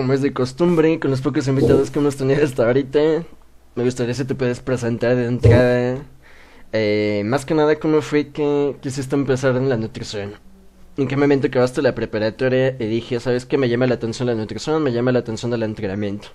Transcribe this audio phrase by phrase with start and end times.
[0.00, 2.98] como es de costumbre, con los pocos invitados que hemos tenido hasta ahorita,
[3.74, 5.98] me gustaría si te puedes presentar de entrada.
[6.72, 10.36] Eh, más que nada, ¿cómo fue que quisiste empezar en la nutrición?
[10.96, 14.34] ¿En qué momento acabaste la preparatoria y dije, sabes que me llama la atención la
[14.34, 16.28] nutrición, me llama la atención el entrenamiento?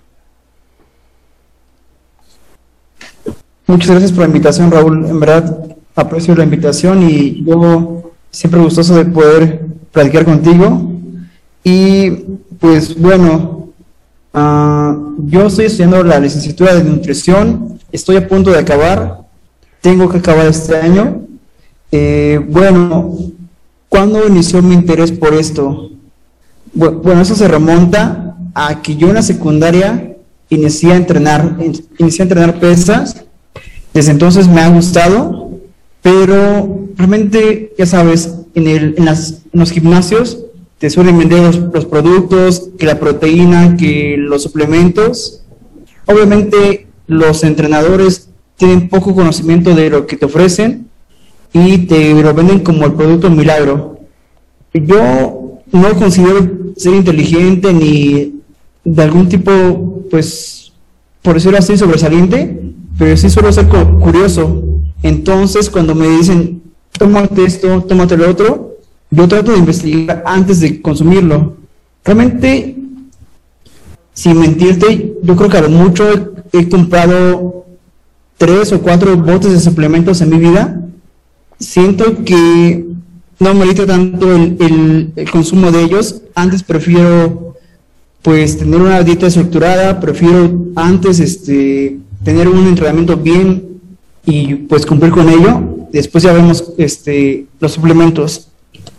[3.66, 5.06] Muchas gracias por la invitación, Raúl.
[5.06, 10.92] En verdad, aprecio la invitación y yo siempre gustoso de poder platicar contigo.
[11.64, 12.10] Y
[12.60, 13.55] pues bueno,
[14.36, 19.22] uh, yo estoy estudiando la licenciatura de nutrición, estoy a punto de acabar,
[19.80, 21.22] tengo que acabar este año.
[21.90, 23.16] Eh, bueno,
[23.88, 25.90] ¿cuándo inició mi interés por esto?
[26.72, 30.16] Bueno, eso se remonta a que yo en la secundaria
[30.50, 31.56] inicié a entrenar,
[31.98, 33.24] inicié a entrenar pesas,
[33.94, 35.50] desde entonces me ha gustado,
[36.02, 40.45] pero realmente, ya sabes, en, el, en, las, en los gimnasios
[40.78, 45.42] te suelen vender los, productos, que la proteína, que los suplementos.
[46.04, 50.88] Obviamente los entrenadores tienen poco conocimiento de lo que te ofrecen
[51.52, 54.00] y te lo venden como el producto milagro.
[54.74, 58.40] Yo no considero ser inteligente ni
[58.84, 60.72] de algún tipo, pues,
[61.22, 62.60] por decirlo así, sobresaliente,
[62.98, 64.62] pero sí suelo ser curioso.
[65.02, 66.62] Entonces, cuando me dicen,
[66.92, 68.75] tómate esto, tómate lo otro,
[69.16, 71.56] yo trato de investigar antes de consumirlo.
[72.04, 72.76] Realmente,
[74.12, 76.04] sin mentirte, yo creo que a lo mucho
[76.52, 77.64] he comprado
[78.36, 80.82] tres o cuatro botes de suplementos en mi vida.
[81.58, 82.84] Siento que
[83.38, 86.20] no merita tanto el, el, consumo de ellos.
[86.34, 87.56] Antes prefiero
[88.20, 93.80] pues tener una dieta estructurada, prefiero antes este tener un entrenamiento bien
[94.26, 95.62] y pues cumplir con ello.
[95.90, 98.48] Después ya vemos este los suplementos.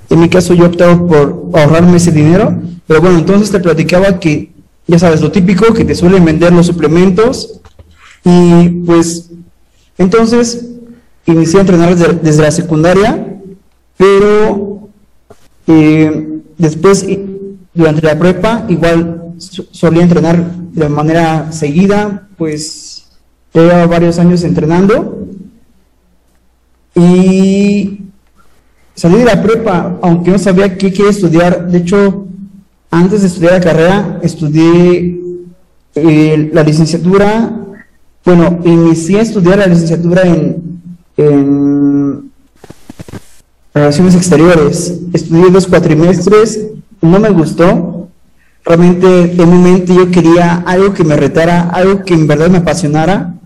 [0.10, 4.20] En mi caso yo he optado por ahorrarme ese dinero, pero bueno, entonces te platicaba
[4.20, 4.52] que,
[4.88, 7.60] ya sabes, lo típico, que te suelen vender los suplementos
[8.24, 9.30] y pues
[9.98, 10.66] entonces
[11.26, 13.38] inicié a entrenar desde, la secundaria,
[13.98, 14.90] pero
[15.68, 17.06] eh, después,
[17.74, 23.08] durante la prepa, igual solía entrenar de manera seguida, pues
[23.54, 25.28] llevaba varios años entrenando
[26.96, 28.02] y
[28.98, 31.68] salí de la prepa, aunque no sabía qué quería estudiar.
[31.68, 32.26] De hecho,
[32.90, 35.22] antes de estudiar la carrera, estudié
[35.96, 37.64] eh, la licenciatura.
[38.26, 40.82] Bueno, inicié a estudiar la licenciatura en,
[41.16, 42.32] en
[43.74, 45.00] Relaciones Exteriores.
[45.14, 46.60] Estudié dos cuatrimestres,
[47.00, 48.10] no me gustó.
[48.66, 52.58] Realmente en mi mente yo quería algo que me retara, algo que en verdad me
[52.58, 53.37] apasionara.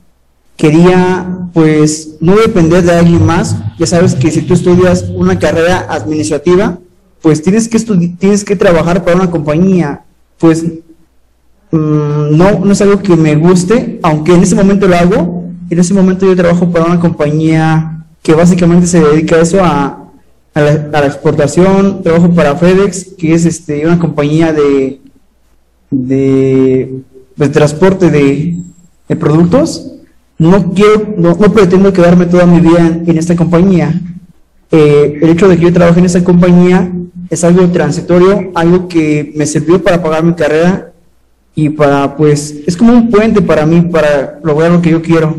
[0.61, 3.57] Quería pues no depender de alguien más.
[3.79, 6.77] Ya sabes que si tú estudias una carrera administrativa,
[7.19, 10.03] pues tienes que tienes que trabajar para una compañía.
[10.37, 10.63] Pues
[11.71, 15.45] mm, no, no es algo que me guste, aunque en ese momento lo hago.
[15.67, 20.11] En ese momento yo trabajo para una compañía que básicamente se dedica a eso, a,
[20.53, 22.03] a, la, exportación.
[22.03, 25.01] Trabajo para FedEx, que es este, una compañía de,
[25.89, 27.01] de,
[27.35, 29.90] de transporte de productos
[30.41, 33.93] no quiero, no, pretendo quedarme toda mi vida en, esta compañía.
[34.71, 36.91] Eh, el hecho de que yo trabaje en esta compañía
[37.29, 40.93] es algo transitorio, algo que me sirvió para pagar mi carrera
[41.53, 45.35] y para, pues, es como un puente para mí para lograr lo que yo quiero.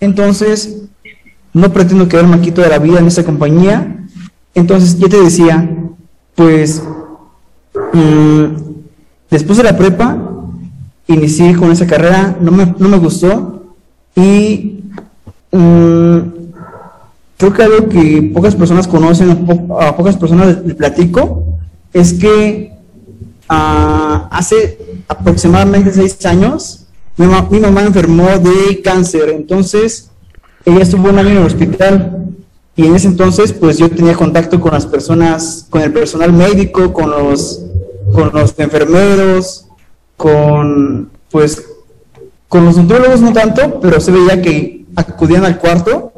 [0.00, 0.84] Entonces,
[1.52, 4.06] no pretendo quedarme aquí toda la vida en esta compañía.
[4.54, 5.68] Entonces, yo te decía,
[6.34, 6.82] pues,
[7.92, 8.44] mm,
[9.30, 10.16] después de la prepa,
[11.08, 13.55] inicié con esa carrera, no me, no me gustó,
[14.16, 14.82] y
[15.52, 16.18] mm,
[17.36, 19.30] creo que algo que pocas personas conocen,
[19.78, 21.58] a, pocas personas les, platico,
[21.92, 22.72] es que
[23.48, 30.10] ah, hace aproximadamente seis años mi, mi, mamá enfermó de cáncer, entonces
[30.64, 32.22] ella estuvo un año en el hospital.
[32.78, 36.92] Y en ese entonces pues yo tenía contacto con las personas, con el personal médico,
[36.92, 37.62] con los,
[38.12, 39.66] con los enfermeros,
[40.18, 41.62] con pues
[42.48, 46.12] con los nutriólogos no tanto, pero se veía que acudían al cuarto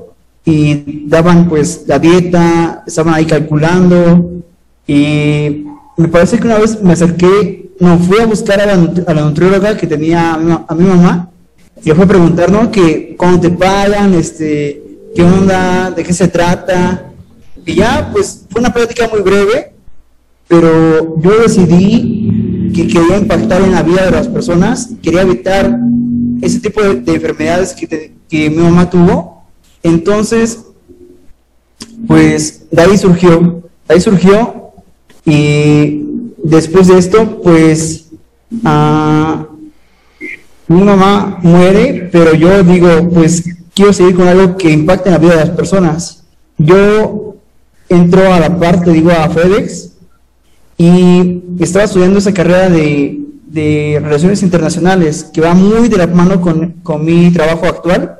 [0.45, 4.43] y daban pues la dieta, estaban ahí calculando
[4.87, 5.65] y
[5.97, 9.87] me parece que una vez me acerqué, no, fui a buscar a la, nutrióloga que
[9.87, 11.29] tenía a mi, mamá
[11.85, 12.71] y fue a preguntar, ¿no?
[12.71, 14.83] Que cómo te pagan, este,
[15.15, 17.05] qué onda, de qué se trata.
[17.67, 19.73] Y ya, pues fue una plática muy breve,
[20.47, 25.79] pero yo decidí que quería impactar en la vida de las personas, quería evitar
[26.43, 29.45] ese tipo de, enfermedades que, que, mi mamá tuvo.
[29.83, 30.61] Entonces,
[32.07, 34.73] pues de ahí surgió, de ahí surgió
[35.25, 36.03] y
[36.43, 38.07] después de esto, pues
[38.65, 39.47] ah,
[40.67, 43.45] mi mamá muere, pero yo digo, pues
[43.75, 46.25] quiero seguir con algo que impacte en la vida de las personas.
[46.57, 47.37] Yo
[47.89, 49.93] entro a la parte, digo, a FedEx
[50.77, 53.19] y estaba estudiando esa carrera de,
[53.51, 58.17] de relaciones internacionales que va muy de la mano con, con mi trabajo actual.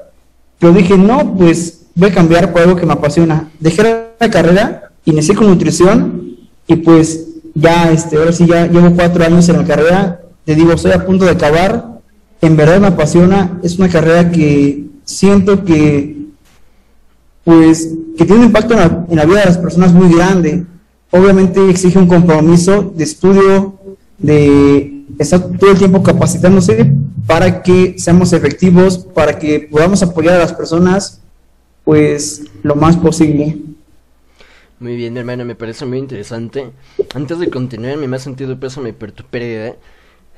[0.59, 3.51] Pero dije, no, pues voy a cambiar por algo que me apasiona.
[3.61, 3.83] Dejé
[4.19, 6.37] la carrera, inicié con nutrición
[6.67, 10.21] y pues ya, este, ahora sí, ya llevo cuatro años en la carrera.
[10.45, 12.01] Te digo, estoy a punto de acabar.
[12.41, 13.59] En verdad me apasiona.
[13.63, 16.17] Es una carrera que siento que,
[17.45, 20.65] pues, que tiene un impacto en la, en la vida de las personas muy grande.
[21.11, 23.75] Obviamente exige un compromiso de estudio,
[24.19, 26.93] de estar todo el tiempo capacitándose
[27.27, 31.21] para que seamos efectivos, para que podamos apoyar a las personas
[31.85, 33.57] pues lo más posible.
[34.81, 36.71] Muy bien, hermano, me parece muy interesante.
[37.15, 39.25] Antes de continuar, mi más sentido pésame por tu.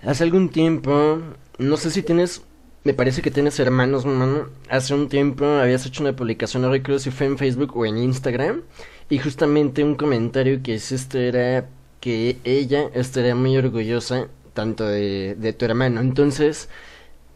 [0.02, 1.18] Hace algún tiempo,
[1.58, 2.42] no sé si tienes,
[2.84, 4.46] me parece que tienes hermanos, hermano.
[4.70, 7.98] Hace un tiempo habías hecho una publicación, no recuerdo si fue en Facebook o en
[7.98, 8.62] Instagram.
[9.10, 11.68] Y justamente un comentario que hiciste era
[12.00, 16.00] que ella estaría muy orgullosa tanto de, de tu hermano.
[16.00, 16.68] Entonces,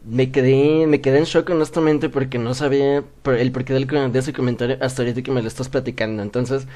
[0.05, 4.33] me quedé, me quedé en shock honestamente porque no sabía el porqué del, de ese
[4.33, 6.21] comentario hasta ahorita que me lo estás platicando.
[6.23, 6.67] Entonces,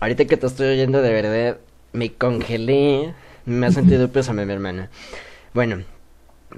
[0.00, 1.58] ahorita que te estoy oyendo de verdad,
[1.92, 3.14] me congelé,
[3.46, 4.90] me ha sentido pésame mi hermana.
[5.52, 5.84] Bueno,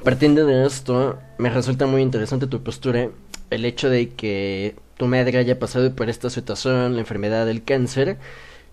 [0.05, 3.11] partiendo de esto, me resulta muy interesante tu postura,
[3.51, 8.19] el hecho de que tu madre haya pasado por esta situación, la enfermedad del cáncer.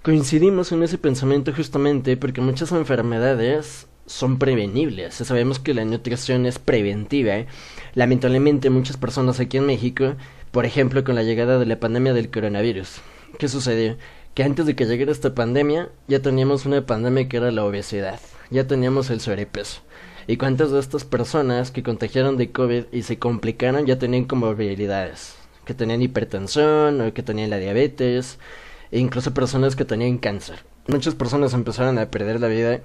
[0.02, 5.16] Coincidimos en ese pensamiento justamente porque muchas enfermedades son prevenibles.
[5.16, 7.36] Sabemos que la nutrición es preventiva.
[7.36, 7.48] ¿eh?
[7.96, 10.16] Lamentablemente muchas personas aquí en México,
[10.52, 13.02] por ejemplo con la llegada de la pandemia del coronavirus,
[13.38, 13.98] ¿qué sucedió?
[14.34, 18.20] Que antes de que llegara esta pandemia ya teníamos una pandemia que era la obesidad,
[18.50, 19.82] ya teníamos el sobrepeso.
[20.26, 25.36] ¿Y cuántas de estas personas que contagiaron de COVID y se complicaron ya tenían comorbilidades?
[25.66, 28.38] Que tenían hipertensión o que tenían la diabetes,
[28.92, 30.60] e incluso personas que tenían cáncer.
[30.88, 32.82] Muchas personas empezaron a perder la vida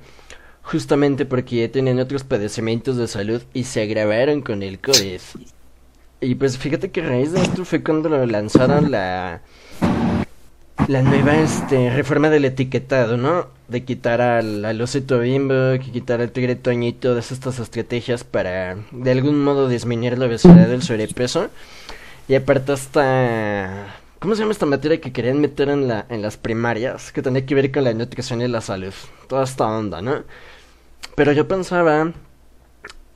[0.70, 5.20] justamente porque ya tenían otros padecimientos de salud y se agravaron con el COVID.
[6.20, 9.40] Y pues fíjate que a raíz de esto fue cuando lo lanzaron la
[10.86, 13.46] la nueva este reforma del etiquetado, ¿no?
[13.68, 18.24] De quitar al, al osito bimbo, que quitar al tigre toño y todas estas estrategias
[18.24, 21.48] para de algún modo disminuir la obesidad del sobrepeso.
[22.28, 26.36] Y aparte hasta ¿Cómo se llama esta materia que querían meter en la en las
[26.36, 27.12] primarias?
[27.12, 28.92] Que tenía que ver con la nutrición y la salud.
[29.28, 30.24] Toda esta onda, ¿no?
[31.18, 32.12] Pero yo pensaba,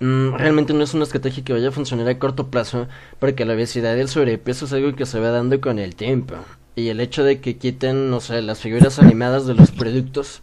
[0.00, 2.88] mm, realmente no es una estrategia que vaya a funcionar a corto plazo,
[3.20, 6.34] porque la obesidad y el sobrepeso es algo que se va dando con el tiempo.
[6.74, 10.42] Y el hecho de que quiten, no sé, las figuras animadas de los productos,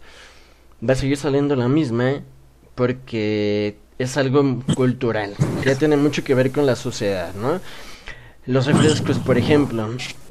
[0.82, 2.22] va a seguir saliendo la misma,
[2.76, 7.60] porque es algo cultural, ya tiene mucho que ver con la sociedad, ¿no?
[8.46, 9.86] Los refrescos, por ejemplo,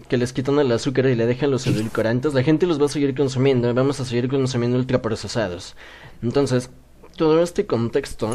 [0.07, 2.89] que les quitan el azúcar y le dejan los edulcorantes, la gente los va a
[2.89, 5.75] seguir consumiendo, vamos a seguir consumiendo ultraprocesados.
[6.23, 6.71] Entonces,
[7.19, 8.31] todo este contexto,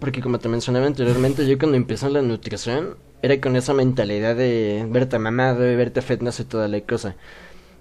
[0.00, 4.86] porque como te mencionaba anteriormente, yo cuando empecé la nutrición era con esa mentalidad de
[4.88, 7.16] verte mamado, de verte fitness y toda la cosa.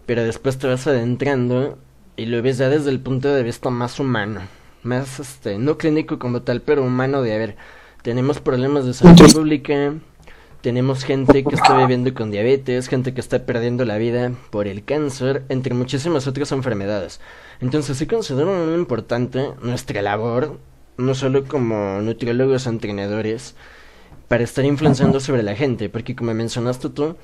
[0.06, 1.78] Pero después te vas adentrando
[2.18, 4.42] y lo ves ya desde el punto de vista más humano,
[4.84, 7.56] más este, no clínico como tal, pero humano de a ver,
[8.02, 9.94] tenemos problemas de salud pública,
[10.64, 14.86] tenemos gente que está viviendo con diabetes, gente que está perdiendo la vida por el
[14.86, 17.20] cáncer, entre muchísimas otras enfermedades.
[17.60, 20.58] Entonces sí considero muy importante nuestra labor,
[20.96, 23.56] no solo como nutriólogos entrenadores,
[24.30, 27.18] para estar influenciando sobre la gente, porque como mencionaste tú,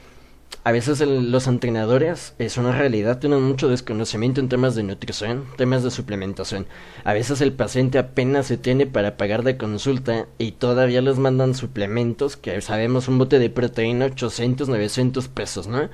[0.64, 5.84] a veces los entrenadores es una realidad, tienen mucho desconocimiento en temas de nutrición, temas
[5.84, 6.68] de suplementación.
[7.04, 11.56] A veces el paciente apenas se tiene para pagar de consulta y todavía les mandan
[11.56, 15.90] suplementos que sabemos un bote de proteína 800, 900 pesos, ¿no?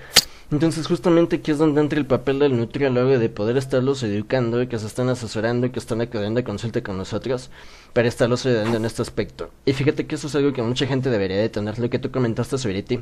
[0.51, 4.67] Entonces justamente aquí es donde entra el papel del nutriólogo de poder estarlos educando, y
[4.67, 7.50] que se están asesorando, y que están acudiendo a consulta con nosotros
[7.93, 9.50] para estarlos ayudando en este aspecto.
[9.65, 12.12] Y fíjate que eso es algo que mucha gente debería de tener, lo que tú
[12.12, 13.00] comentaste sobre ti.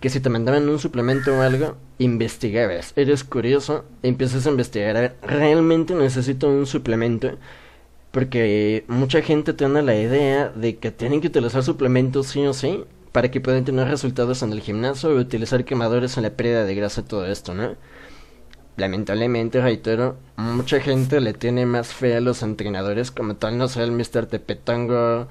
[0.00, 5.94] Que si te mandaban un suplemento o algo, investigabas, eres curioso, empiezas a investigar, ¿realmente
[5.94, 7.38] necesito un suplemento?
[8.10, 12.84] Porque mucha gente tiene la idea de que tienen que utilizar suplementos sí o sí,
[13.12, 16.74] para que puedan tener resultados en el gimnasio y utilizar quemadores en la pérdida de
[16.74, 17.76] grasa, todo esto, ¿no?
[18.76, 23.82] Lamentablemente, reitero, mucha gente le tiene más fe a los entrenadores, como tal, no sé,
[23.82, 24.26] el Mr.
[24.26, 25.28] Tepetongo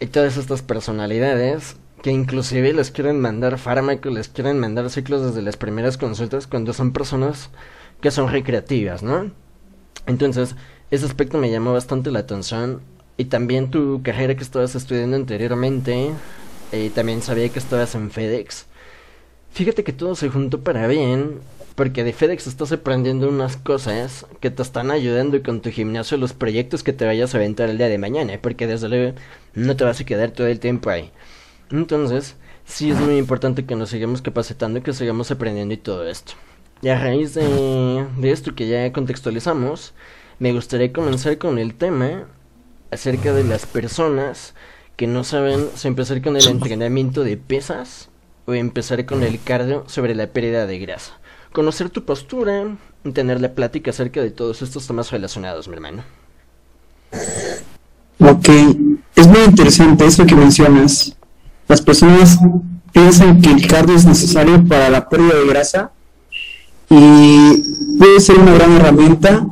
[0.00, 5.40] y todas estas personalidades que inclusive les quieren mandar fármacos, les quieren mandar ciclos desde
[5.40, 7.48] las primeras consultas cuando son personas
[8.02, 9.30] que son recreativas, ¿no?
[10.06, 10.54] Entonces,
[10.90, 12.82] ese aspecto me llamó bastante la atención
[13.16, 16.10] y también tu carrera que estabas estudiando anteriormente,
[16.72, 18.66] y también sabía que estabas en FedEx.
[19.52, 21.38] Fíjate que todo se juntó para bien,
[21.74, 26.34] porque de FedEx estás aprendiendo unas cosas que te están ayudando con tu gimnasio, los
[26.34, 29.16] proyectos que te vayas a aventar el día de mañana, porque desde luego
[29.54, 31.10] no te vas a quedar todo el tiempo ahí.
[31.70, 36.06] Entonces, sí es muy importante que nos sigamos capacitando y que sigamos aprendiendo y todo
[36.08, 36.32] esto.
[36.82, 39.94] Y a raíz de, de esto que ya contextualizamos,
[40.38, 42.26] me gustaría comenzar con el tema
[42.90, 44.54] acerca de las personas
[44.96, 48.08] que no saben si empezar con el entrenamiento de pesas
[48.46, 51.18] o empezar con el cardio sobre la pérdida de grasa.
[51.52, 56.04] Conocer tu postura y tener la plática acerca de todos estos temas relacionados, mi hermano.
[58.18, 58.48] Ok,
[59.14, 61.13] es muy interesante eso que mencionas.
[61.68, 62.38] Las personas
[62.92, 65.90] piensan que el cardio es necesario para la pérdida de grasa
[66.90, 67.62] y
[67.98, 69.46] puede ser una gran herramienta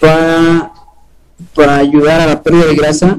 [0.00, 0.72] para,
[1.54, 3.18] para ayudar a la pérdida de grasa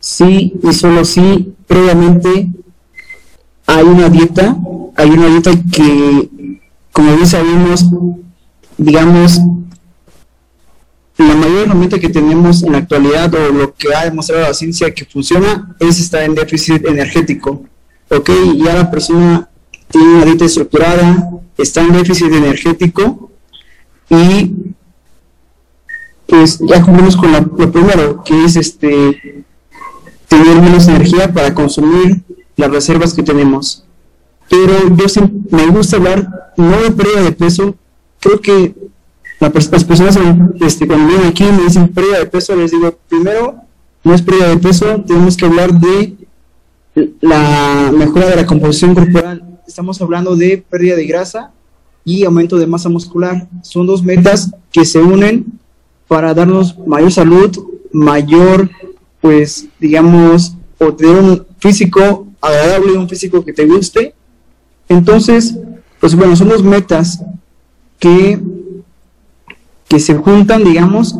[0.00, 2.50] si y solo si previamente
[3.66, 4.56] hay una dieta,
[4.96, 6.58] hay una dieta que,
[6.92, 7.86] como bien sabemos,
[8.76, 9.40] digamos,
[11.18, 14.92] la mayor herramienta que tenemos en la actualidad o lo que ha demostrado la ciencia
[14.92, 17.64] que funciona es estar en déficit energético.
[18.08, 19.48] Ok, ya la persona
[19.88, 23.30] tiene una dieta estructurada, está en déficit energético
[24.08, 24.52] y
[26.26, 29.44] pues ya cumplimos con lo primero, que es este
[30.28, 32.22] tener menos energía para consumir
[32.56, 33.84] las reservas que tenemos.
[34.48, 35.06] Pero yo
[35.50, 37.74] me gusta hablar no de pérdida de peso,
[38.18, 38.74] creo que
[39.50, 40.18] las personas
[40.60, 43.56] este, cuando vienen aquí me dicen pérdida de peso, les digo, primero,
[44.04, 46.14] no es pérdida de peso, tenemos que hablar de
[47.20, 49.60] la mejora de la composición corporal.
[49.66, 51.50] Estamos hablando de pérdida de grasa
[52.04, 53.48] y aumento de masa muscular.
[53.62, 55.46] Son dos metas que se unen
[56.08, 57.50] para darnos mayor salud,
[57.92, 58.70] mayor,
[59.20, 64.14] pues, digamos, o tener un físico agradable, un físico que te guste.
[64.88, 65.56] Entonces,
[66.00, 67.22] pues bueno, son dos metas
[67.98, 68.38] que,
[69.92, 71.14] que se juntan, digamos,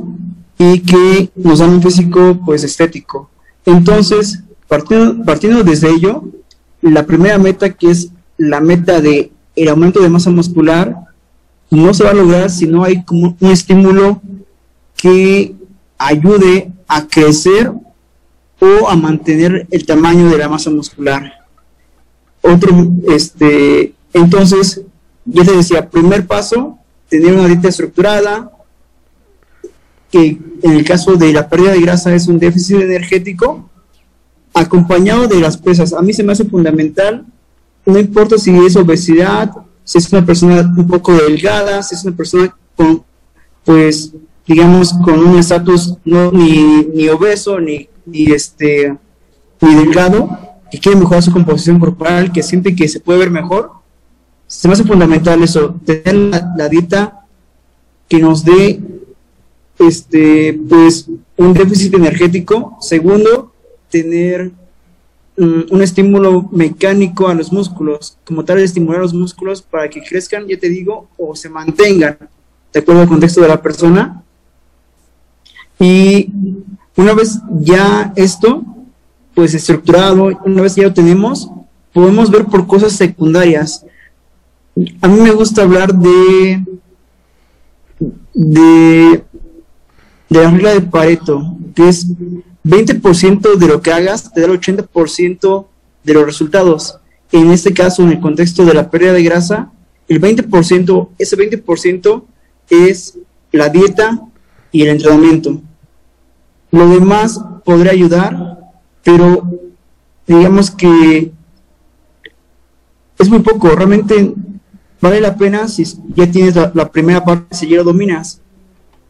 [0.57, 3.29] y que nos dan un físico, pues, estético.
[3.67, 6.25] Entonces, partiendo, partiendo desde ello,
[6.81, 10.97] la primera meta que es la meta de el aumento de masa muscular
[11.69, 14.23] no se va a lograr si no hay como un estímulo
[14.97, 15.55] que
[15.99, 17.71] ayude a crecer
[18.59, 21.31] o a mantener el tamaño de la masa muscular.
[22.41, 24.81] Otro, este, entonces,
[25.27, 26.79] yo te decía, primer paso,
[27.11, 28.51] tener una dieta estructurada,
[30.13, 33.69] que en el caso de la pérdida de grasa es un déficit energético,
[34.55, 35.93] acompañado de las pesas.
[35.93, 37.27] A mí se me hace fundamental
[37.85, 39.51] no importa si es obesidad,
[39.85, 43.03] si es una persona un poco delgada, si es una persona con,
[43.65, 44.13] pues,
[44.47, 48.97] digamos, con un estatus no ni, ni obeso, ni, ni, este,
[49.61, 50.39] ni delgado,
[50.71, 53.73] que quiere mejorar su composición corporal, que siente que se puede ver mejor,
[54.47, 57.27] se me hace fundamental eso, tener la, la dieta
[58.09, 58.81] que nos dé,
[59.87, 62.77] este, pues, un déficit energético.
[62.81, 63.53] Segundo,
[63.91, 64.53] tener
[65.37, 70.59] un estímulo mecánico a los músculos, como tal estimular los músculos para que crezcan, ya
[70.59, 72.19] te digo, o se mantengan,
[72.73, 74.23] de acuerdo al contexto de la persona.
[75.79, 76.29] Y
[76.97, 78.63] una vez ya esto,
[79.35, 81.51] pues estructurado, una vez ya lo tenemos,
[81.93, 83.85] podemos ver por cosas secundarias.
[85.01, 86.63] A mí me gusta hablar de,
[88.35, 89.25] de,
[90.33, 92.07] de la regla de Pareto, que es
[92.65, 95.67] 20% de lo que hagas te da el 80%
[96.05, 96.99] de los resultados.
[97.31, 99.71] En este caso, en el contexto de la pérdida de grasa,
[100.09, 102.25] el 20%, ese 20%
[102.71, 103.19] es
[103.53, 104.21] la dieta
[104.71, 105.61] y el entrenamiento.
[106.71, 108.59] Lo demás podría ayudar,
[109.03, 109.49] pero
[110.27, 111.33] digamos que
[113.19, 113.69] es muy poco.
[113.71, 114.35] Realmente
[115.01, 115.85] vale la pena si
[116.15, 118.42] ya tienes la, la primera parte, si ya lo dominas.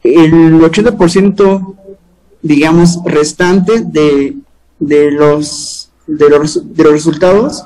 [0.02, 1.76] El 80%
[2.42, 4.36] digamos, restante de,
[4.80, 7.64] de, los, de, los, de los resultados,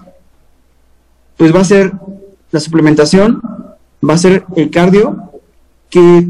[1.37, 1.93] pues va a ser
[2.51, 3.41] la suplementación,
[4.09, 5.33] va a ser el cardio,
[5.89, 6.27] que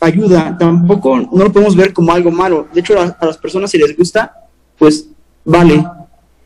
[0.00, 2.66] ayuda, tampoco no lo podemos ver como algo malo.
[2.72, 4.32] De hecho, a, las personas si les gusta,
[4.78, 5.08] pues
[5.44, 5.86] vale,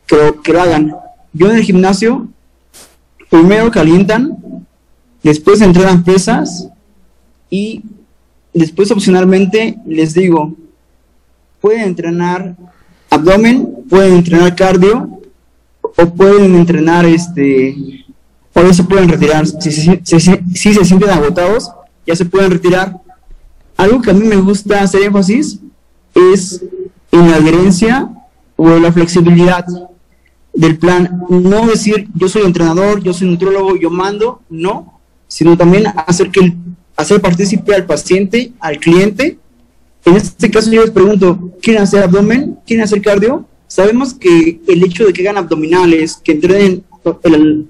[0.05, 0.95] que lo, que lo hagan.
[1.33, 2.27] Yo en el gimnasio,
[3.29, 4.37] primero calientan,
[5.23, 6.67] después entrenan pesas
[7.49, 7.83] y
[8.53, 10.53] después opcionalmente les digo,
[11.59, 12.55] pueden entrenar
[13.09, 15.21] abdomen, pueden entrenar cardio
[15.81, 18.05] o pueden entrenar este
[18.53, 20.19] o ya se pueden retirar si, si,
[20.73, 21.71] se sienten agotados
[22.05, 22.99] ya se pueden retirar
[23.77, 25.59] algo que a mí me gusta hacer énfasis
[26.13, 26.63] es
[27.11, 28.09] en la adherencia
[28.55, 29.65] o la flexibilidad
[30.53, 31.23] del plan.
[31.29, 36.53] No decir yo soy entrenador, yo soy nutriólogo, yo mando, no, sino también hacer que
[37.01, 39.37] hacer partícipe al paciente, al cliente.
[40.05, 42.57] En este caso yo les pregunto, ¿quieren hacer abdomen?
[42.65, 43.45] ¿Quieren hacer cardio?
[43.67, 46.83] Sabemos que el hecho de que hagan abdominales, que entrenen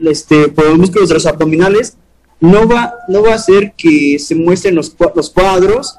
[0.02, 1.98] este, por los músculos de los abdominales,
[2.40, 5.98] no va, no va a hacer que se muestren los, los cuadros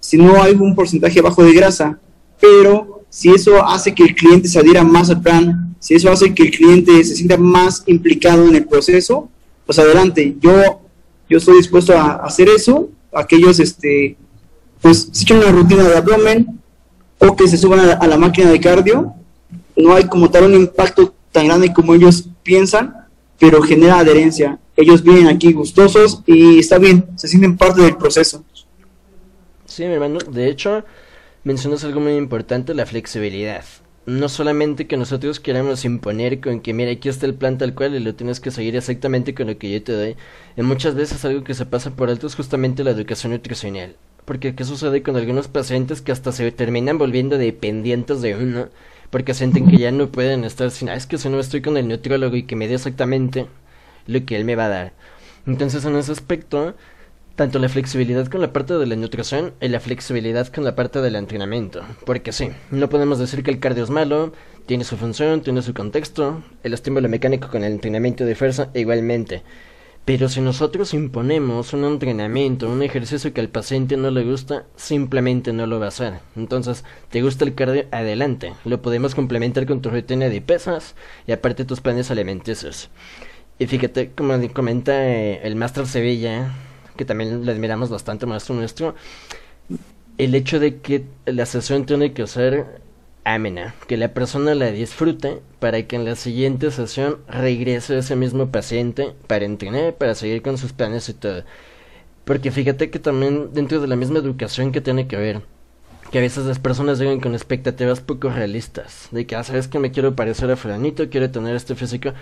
[0.00, 1.98] si no hay un porcentaje bajo de grasa.
[2.40, 6.34] Pero si eso hace que el cliente se adhiera más al plan, si eso hace
[6.34, 9.28] que el cliente se sienta más implicado en el proceso,
[9.64, 10.36] pues adelante.
[10.40, 10.80] Yo,
[11.28, 12.88] yo estoy dispuesto a hacer eso.
[13.12, 14.16] Aquellos, este,
[14.80, 16.60] pues, se echan una rutina de abdomen
[17.18, 19.14] o que se suban a la máquina de cardio.
[19.76, 22.94] No hay como tal un impacto tan grande como ellos piensan,
[23.38, 24.58] pero genera adherencia.
[24.76, 28.44] Ellos vienen aquí gustosos y está bien, se sienten parte del proceso.
[29.64, 30.84] Sí, mi hermano, de hecho,
[31.44, 33.64] mencionas algo muy importante, la flexibilidad.
[34.06, 37.96] No solamente que nosotros queramos imponer con que, mira, aquí está el plan tal cual
[37.96, 40.16] y lo tienes que seguir exactamente con lo que yo te doy.
[40.56, 43.96] En muchas veces algo que se pasa por alto es justamente la educación nutricional.
[44.24, 48.68] Porque ¿qué sucede con algunos pacientes que hasta se terminan volviendo dependientes de uno?
[49.10, 51.76] Porque sienten que ya no pueden estar sin, ah, es que si no estoy con
[51.76, 53.46] el nutriólogo y que me dé exactamente
[54.06, 54.92] lo que él me va a dar.
[55.46, 56.74] Entonces en ese aspecto,
[57.36, 61.02] tanto la flexibilidad con la parte de la nutrición y la flexibilidad con la parte
[61.02, 61.82] del entrenamiento.
[62.06, 64.32] Porque sí, no podemos decir que el cardio es malo,
[64.64, 69.42] tiene su función, tiene su contexto, el estímulo mecánico con el entrenamiento de fuerza igualmente.
[70.06, 75.52] Pero si nosotros imponemos un entrenamiento, un ejercicio que al paciente no le gusta, simplemente
[75.52, 76.14] no lo va a hacer.
[76.36, 77.86] Entonces, ¿te gusta el cardio?
[77.90, 78.54] Adelante.
[78.64, 80.94] Lo podemos complementar con tu rutina de pesas
[81.26, 82.88] y aparte tus planes alimenticios.
[83.58, 86.52] Y fíjate, como comenta eh, el Maestro Sevilla,
[86.96, 88.94] que también le admiramos bastante, maestro nuestro,
[90.18, 92.80] el hecho de que la sesión tiene que ser
[93.24, 98.50] amena, que la persona la disfrute para que en la siguiente sesión regrese ese mismo
[98.50, 101.44] paciente para entrenar, para seguir con sus planes y todo.
[102.24, 105.42] Porque fíjate que también dentro de la misma educación que tiene que ver,
[106.10, 109.80] que a veces las personas llegan con expectativas poco realistas, de que, ah, sabes que
[109.80, 112.12] me quiero parecer a fulanito, quiero tener este físico,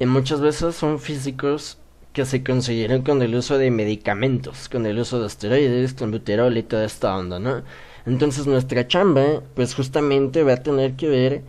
[0.00, 1.78] y muchas veces son físicos
[2.12, 6.56] que se consiguieron con el uso de medicamentos, con el uso de esteroides, con buterol
[6.56, 7.62] y toda esta onda, ¿no?
[8.06, 11.42] Entonces nuestra chamba, pues justamente va a tener que ver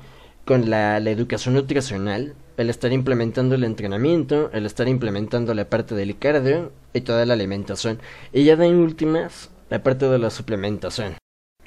[0.45, 6.17] con la, educación nutricional, el estar implementando el entrenamiento, el estar implementando la parte del
[6.17, 7.99] cardio y toda la alimentación.
[8.33, 11.15] Y ya de últimas, la parte de la suplementación.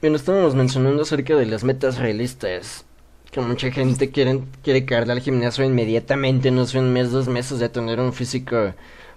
[0.01, 2.85] Bien, estábamos mencionando acerca de las metas realistas.
[3.35, 7.59] Que mucha gente quiere, quiere caerle al gimnasio inmediatamente, no sé, un mes, dos meses
[7.59, 8.75] de tener un físico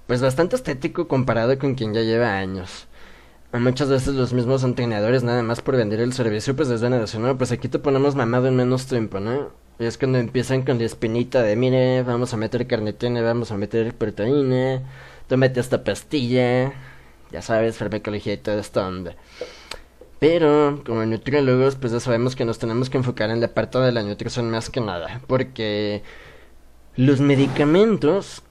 [0.07, 2.87] pues bastante estético comparado con quien ya lleva años
[3.59, 6.99] muchas veces los mismos entrenadores, nada más por vender el servicio, pues les van a
[6.99, 9.51] decir, no, pues aquí te ponemos mamado en menos tiempo, ¿no?
[9.79, 13.57] Y es cuando empiezan con la espinita de, mire, vamos a meter carnitina, vamos a
[13.57, 14.81] meter proteína,
[15.27, 16.73] tómate esta pastilla,
[17.31, 19.15] ya sabes, farmacología y toda esta onda.
[20.19, 23.91] Pero, como nutriólogos, pues ya sabemos que nos tenemos que enfocar en la parte de
[23.91, 26.01] la nutrición más que nada, porque
[26.95, 28.41] los medicamentos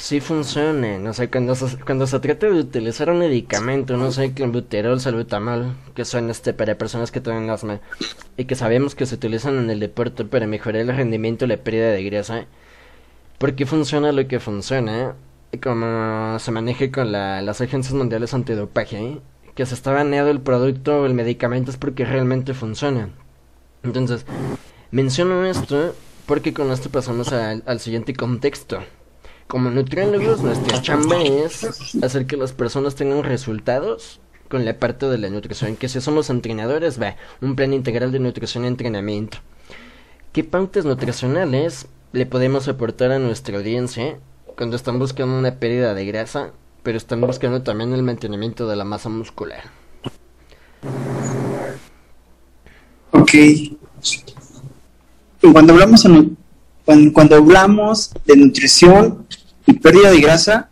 [0.00, 1.06] sí funcionen.
[1.06, 5.74] O sea, cuando se, cuando se trata de utilizar un medicamento, no sé, clenbuterol, salbutamol,
[5.94, 7.80] que son este para personas que tienen asma,
[8.36, 11.56] y que sabemos que se utilizan en el deporte para mejorar el rendimiento y la
[11.58, 12.46] pérdida de grasa,
[13.38, 15.14] porque funciona lo que funciona,
[15.62, 19.18] como se maneje con la, las agencias mundiales antidopaje,
[19.60, 23.10] que se está baneado el producto o el medicamento es porque realmente funciona.
[23.82, 24.24] Entonces,
[24.90, 25.94] menciono esto
[26.24, 28.80] porque con esto pasamos al siguiente contexto
[29.48, 35.18] como nutriólogos, nuestra chamba es hacer que las personas tengan resultados con la parte de
[35.18, 35.76] la nutrición.
[35.76, 39.40] Que si somos entrenadores, va, un plan integral de nutrición y entrenamiento.
[40.32, 44.16] ¿Qué pautas nutricionales le podemos aportar a nuestra audiencia
[44.56, 48.84] cuando están buscando una pérdida de grasa, pero están buscando también el mantenimiento de la
[48.84, 49.64] masa muscular?
[53.12, 53.32] Ok.
[55.52, 56.06] Cuando hablamos,
[57.12, 59.26] cuando hablamos de nutrición,
[59.70, 60.68] y pérdida de grasa,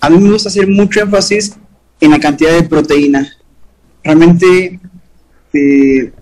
[0.00, 1.56] a mí me gusta hacer mucho énfasis
[2.00, 3.28] en la cantidad de proteína.
[4.02, 4.80] Realmente,
[5.52, 6.12] eh,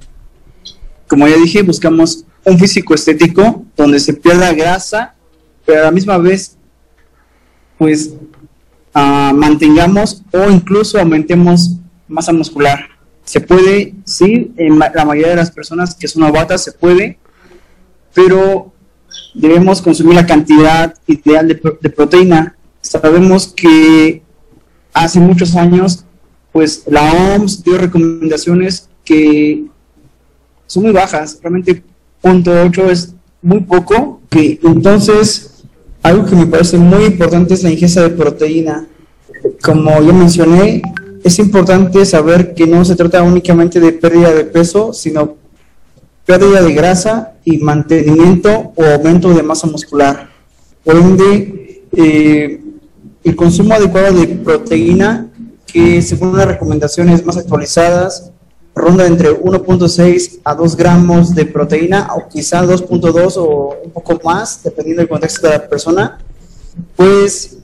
[1.07, 5.15] como ya dije, buscamos un físico estético donde se pierda grasa,
[5.65, 6.57] pero a la misma vez,
[7.79, 8.15] pues,
[8.95, 11.77] ah, mantengamos o incluso aumentemos
[12.09, 12.89] masa muscular.
[13.25, 17.19] Se puede, sí, en la mayoría de las personas que son novatas se puede,
[18.15, 18.73] pero
[19.35, 22.57] debemos consumir la cantidad ideal de, proteína.
[22.81, 24.23] Sabemos que
[24.93, 26.05] hace muchos años,
[26.53, 29.65] pues la OMS dio recomendaciones que
[30.67, 31.83] son muy bajas, realmente
[32.21, 35.50] punto .8 es muy poco, que entonces
[36.03, 38.87] algo que me parece muy importante es la ingesta de proteína.
[39.63, 40.83] Como ya mencioné,
[41.23, 45.37] es importante saber que no se trata únicamente de pérdida de peso, sino
[46.25, 50.31] pérdida de grasa y mantenimiento o aumento de masa muscular.
[50.85, 52.61] Por ende, eh,
[53.23, 55.29] el consumo adecuado de proteína,
[55.67, 58.33] que según las recomendaciones más actualizadas,
[58.75, 64.63] ronda entre 1.6 a 2 gramos de proteína, o quizá 2.2 o un poco más,
[64.63, 66.19] dependiendo del contexto de la persona,
[66.97, 67.59] pues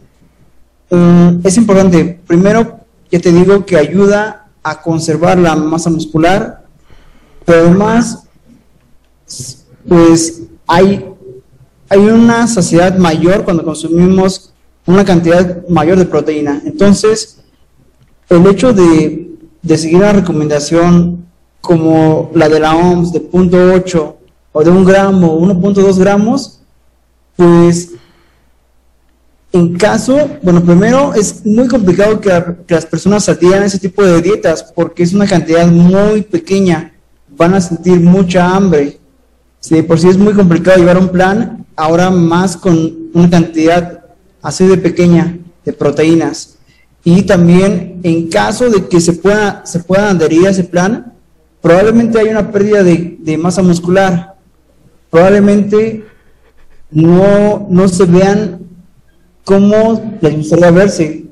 [0.90, 2.20] mm, es importante.
[2.26, 6.64] Primero, ya te digo que ayuda a conservar la masa muscular,
[7.44, 8.24] pero además,
[9.88, 11.06] pues hay,
[11.88, 14.52] hay una saciedad mayor cuando consumimos
[14.86, 16.62] una cantidad mayor de proteína.
[16.64, 17.38] Entonces,
[18.28, 19.25] el hecho de,
[19.76, 21.26] seguir una recomendación
[21.60, 24.14] como la de la OMS de 0.8
[24.52, 26.60] o de un gramo, 1.2 gramos,
[27.36, 27.90] pues
[29.52, 32.30] en caso, bueno, primero es muy complicado que,
[32.68, 36.92] las personas adhieran ese tipo de dietas porque es una cantidad muy pequeña,
[37.36, 38.98] van a sentir mucha hambre.
[39.60, 44.04] Si por sí es muy complicado llevar un plan, ahora más con una cantidad
[44.42, 46.55] así de pequeña de proteínas.
[47.06, 51.14] Y también en caso de que se pueda, se puedan adherir a ese plan,
[51.62, 54.34] probablemente hay una pérdida de, masa muscular.
[55.08, 56.04] Probablemente
[56.90, 58.58] no, no se vean
[59.44, 61.26] como les gustaría verse.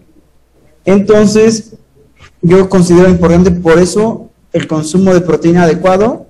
[0.84, 1.74] Entonces,
[2.40, 6.28] yo considero importante por eso el consumo de proteína adecuado.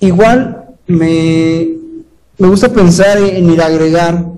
[0.00, 1.76] Igual me,
[2.36, 4.36] me gusta pensar en el agregar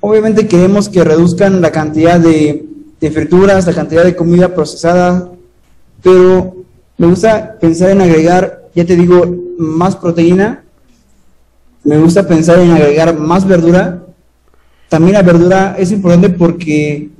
[0.00, 2.67] Obviamente queremos que reduzcan la cantidad de,
[3.00, 5.30] frituras, la cantidad de comida procesada,
[6.02, 6.56] pero
[6.96, 9.24] me gusta pensar en agregar, ya te digo,
[9.58, 10.64] más proteína,
[11.84, 14.02] me gusta pensar en agregar más verdura.
[14.88, 17.10] También la verdura es importante porque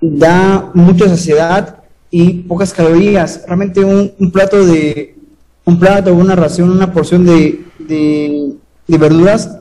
[0.00, 1.76] da mucha saciedad
[2.10, 3.42] y pocas calorías.
[3.46, 5.16] Realmente un, plato de
[5.64, 8.54] un plato, una ración, una porción de, de,
[8.88, 9.60] de verduras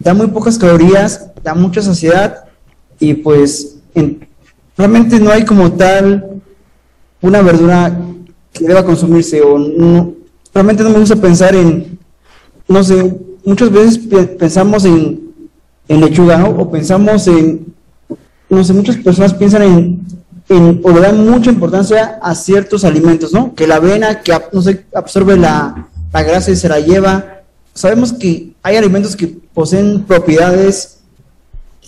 [0.00, 2.46] da muy pocas calorías, da mucha saciedad
[2.98, 3.76] y pues
[4.80, 6.40] realmente no hay como tal
[7.20, 8.00] una verdura
[8.50, 10.14] que deba consumirse o no,
[10.54, 11.98] realmente no me gusta pensar en,
[12.66, 13.14] no sé,
[13.44, 13.98] muchas veces
[14.38, 15.20] pensamos en,
[15.86, 16.48] en lechuga, ¿no?
[16.48, 17.74] O pensamos en,
[18.48, 20.00] no sé, muchas personas piensan en,
[20.48, 23.54] en, o le dan mucha importancia a ciertos alimentos, ¿no?
[23.54, 27.42] Que la avena, que, no sé, absorbe la, la grasa y se la lleva,
[27.74, 30.99] sabemos que hay alimentos que poseen propiedades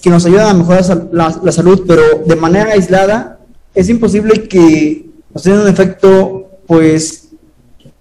[0.03, 3.39] que nos ayudan a mejorar la, salud, pero de manera aislada
[3.73, 7.29] es imposible que nos tengan un efecto pues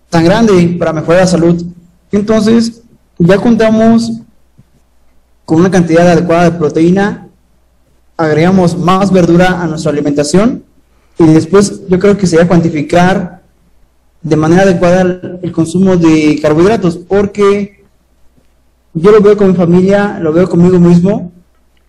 [0.10, 1.64] tan grande para mejorar la salud.
[2.12, 2.82] Entonces,
[3.20, 4.14] ya contamos
[5.46, 7.28] con una cantidad adecuada de proteína,
[8.18, 10.64] agregamos más verdura a nuestra alimentación
[11.20, 13.44] y después yo creo que sería cuantificar
[14.24, 17.84] de manera adecuada el consumo de carbohidratos, porque
[18.96, 21.32] yo lo veo con mi familia, lo veo conmigo mismo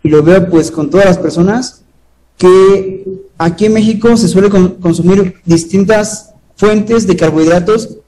[0.02, 1.82] y lo veo pues con todas las personas
[2.38, 3.04] que
[3.38, 7.98] aquí en México se suele consumir distintas fuentes de carbohidratos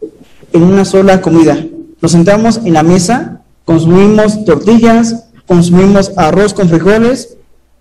[0.52, 1.64] en una sola comida.
[2.00, 7.36] Nos sentamos en la mesa, consumimos tortillas, consumimos arroz con frijoles,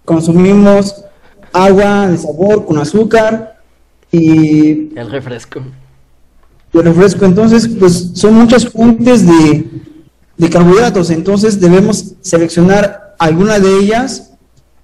[0.06, 1.04] consumimos
[1.52, 3.60] agua de sabor con azúcar
[4.12, 4.98] y...
[4.98, 5.62] El refresco
[6.74, 7.26] el refresco.
[7.26, 9.70] Entonces, pues son muchas fuentes de,
[10.38, 11.10] de carbohidratos.
[11.10, 14.32] Entonces debemos seleccionar alguna de ellas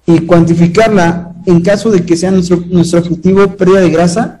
[0.06, 4.40] y cuantificarla en caso de que sea nuestro, objetivo pérdida de grasa.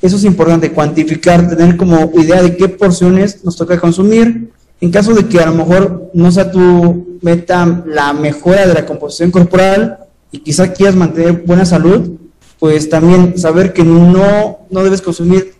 [0.00, 4.50] Eso es importante, cuantificar, tener como idea de qué porciones nos toca consumir.
[4.80, 8.86] En caso de que a lo mejor no sea tu meta la mejora de la
[8.86, 9.98] composición corporal
[10.30, 12.12] y quizá quieras mantener buena salud,
[12.58, 15.54] pues también saber que no, no debes consumir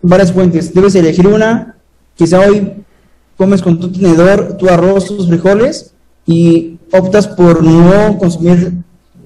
[0.00, 0.74] varias fuentes.
[0.74, 1.76] Debes elegir una.
[2.16, 2.72] Quizá hoy
[3.36, 5.92] comes con tu tenedor tu arroz, tus frijoles
[6.26, 8.72] y optas por no consumir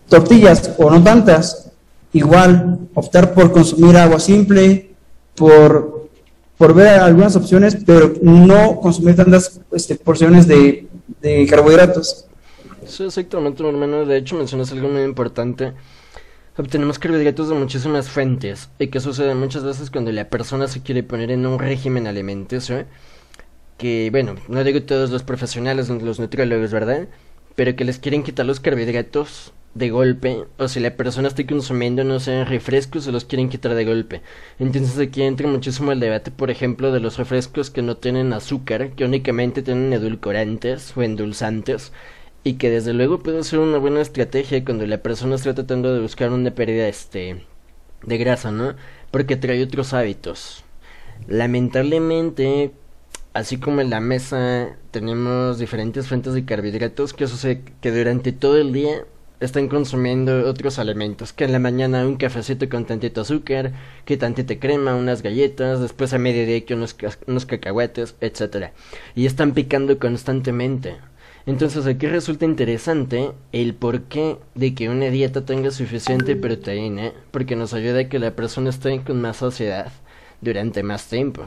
[0.08, 1.70] tortillas o no tantas.
[2.12, 4.90] Igual, optar por consumir agua simple,
[5.34, 6.08] por,
[6.58, 10.86] por ver algunas opciones, pero no consumir tantas este, porciones de,
[11.20, 12.26] de carbohidratos.
[12.86, 14.04] Sí, exactamente, mi hermano.
[14.04, 15.72] De hecho, mencionas algo muy importante
[16.54, 18.68] Obtenemos carbohidratos de muchísimas fuentes.
[18.78, 22.84] ¿Y qué sucede muchas veces cuando la persona se quiere poner en un régimen alimenticio?
[23.78, 27.08] Que, bueno, no digo todos los profesionales, los nutriólogos, ¿verdad?
[27.54, 32.04] Pero que les quieren quitar los carbohidratos de golpe o si la persona está consumiendo,
[32.04, 34.22] no sé, refrescos se los quieren quitar de golpe.
[34.58, 38.90] Entonces aquí entra muchísimo el debate, por ejemplo, de los refrescos que no tienen azúcar,
[38.90, 41.92] que únicamente tienen edulcorantes o endulzantes
[42.44, 46.00] y que desde luego puede ser una buena estrategia cuando la persona está tratando de
[46.00, 47.46] buscar una pérdida este
[48.02, 48.74] de grasa, ¿no?
[49.10, 50.64] Porque trae otros hábitos.
[51.28, 52.72] Lamentablemente,
[53.34, 57.48] así como en la mesa tenemos diferentes fuentes de carbohidratos, que eso
[57.80, 59.04] que durante todo el día
[59.40, 63.72] están consumiendo otros alimentos, que en la mañana un cafecito con tantito azúcar,
[64.04, 68.72] que tantita crema, unas galletas, después a mediodía que unos, unos cacahuetes, etcétera,
[69.16, 70.96] y están picando constantemente.
[71.44, 77.74] Entonces aquí resulta interesante el porqué de que una dieta tenga suficiente proteína, porque nos
[77.74, 79.90] ayuda a que la persona esté con más saciedad
[80.40, 81.46] durante más tiempo.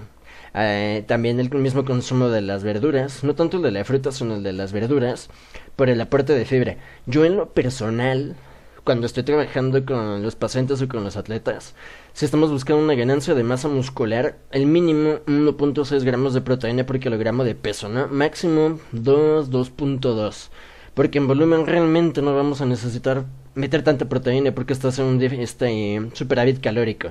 [0.57, 4.35] Eh, también el mismo consumo de las verduras, no tanto el de la fruta, sino
[4.35, 5.29] el de las verduras,
[5.75, 6.77] por el aporte de fibra.
[7.05, 8.37] Yo en lo personal,
[8.85, 11.75] cuando estoy trabajando con los pacientes o con los atletas,
[12.13, 16.99] si estamos buscando una ganancia de masa muscular, el mínimo 1.6 gramos de proteína por
[16.99, 18.07] kilogramo de peso, ¿no?
[18.07, 20.49] Máximo 2, 2.2.
[20.93, 25.21] Porque en volumen realmente no vamos a necesitar meter tanta proteína porque estás en un
[25.21, 27.09] este, superávit calórico.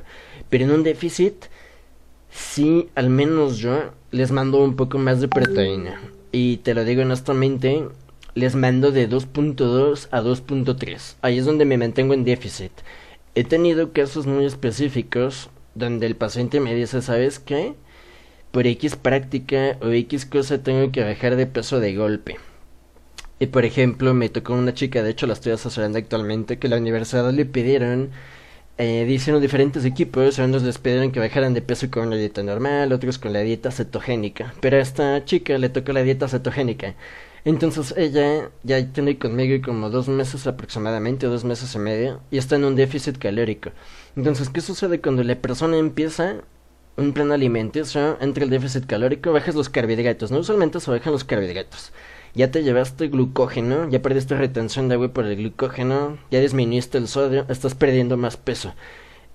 [0.48, 1.44] Pero en un déficit
[2.34, 6.00] sí, al menos yo les mando un poco más de proteína.
[6.32, 7.88] Y te lo digo honestamente,
[8.34, 11.16] les mando de 2.2 a 2.3.
[11.22, 12.72] Ahí es donde me mantengo en déficit.
[13.34, 17.74] He tenido casos muy específicos donde el paciente me dice, ¿sabes qué?
[18.50, 22.36] Por X práctica o X cosa tengo que bajar de peso de golpe.
[23.40, 26.76] Y por ejemplo, me tocó una chica, de hecho la estoy asesorando actualmente, que la
[26.76, 28.10] universidad le pidieron
[28.76, 32.92] eh, hicieron diferentes equipos, unos les pidieron que bajaran de peso con la dieta normal,
[32.92, 36.94] otros con la dieta cetogénica, pero a esta chica le tocó la dieta cetogénica.
[37.44, 42.56] Entonces ella ya tiene conmigo como dos meses aproximadamente, dos meses y medio, y está
[42.56, 43.70] en un déficit calórico.
[44.16, 46.36] Entonces, ¿qué sucede cuando la persona empieza
[46.96, 51.24] un plan alimenticio, entre el déficit calórico, bajas los carbohidratos, no usualmente se bajan los
[51.24, 51.92] carbohidratos
[52.34, 57.08] ya te llevaste glucógeno, ya perdiste retención de agua por el glucógeno, ya disminuiste el
[57.08, 58.74] sodio, estás perdiendo más peso.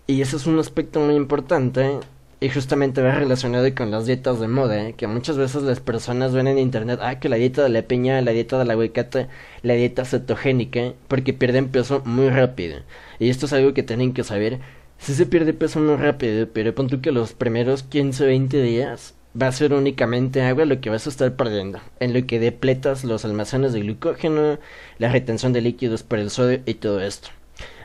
[0.08, 2.00] Y ese es un aspecto muy importante
[2.42, 4.94] y justamente va relacionado con las dietas de moda, ¿eh?
[4.94, 8.22] que muchas veces las personas ven en internet, ah, que la dieta de la piña,
[8.22, 9.28] la dieta de la aguacate,
[9.62, 12.80] la dieta cetogénica, porque pierden peso muy rápido.
[13.20, 14.60] Y esto es algo que tienen que saber.
[14.98, 18.62] Si se pierde peso muy rápido, pero pon tú que los primeros 15 o 20
[18.62, 22.40] días va a ser únicamente agua lo que vas a estar perdiendo, en lo que
[22.40, 24.60] depletas los almacenes de glucógeno,
[24.98, 27.30] la retención de líquidos por el sodio y todo esto.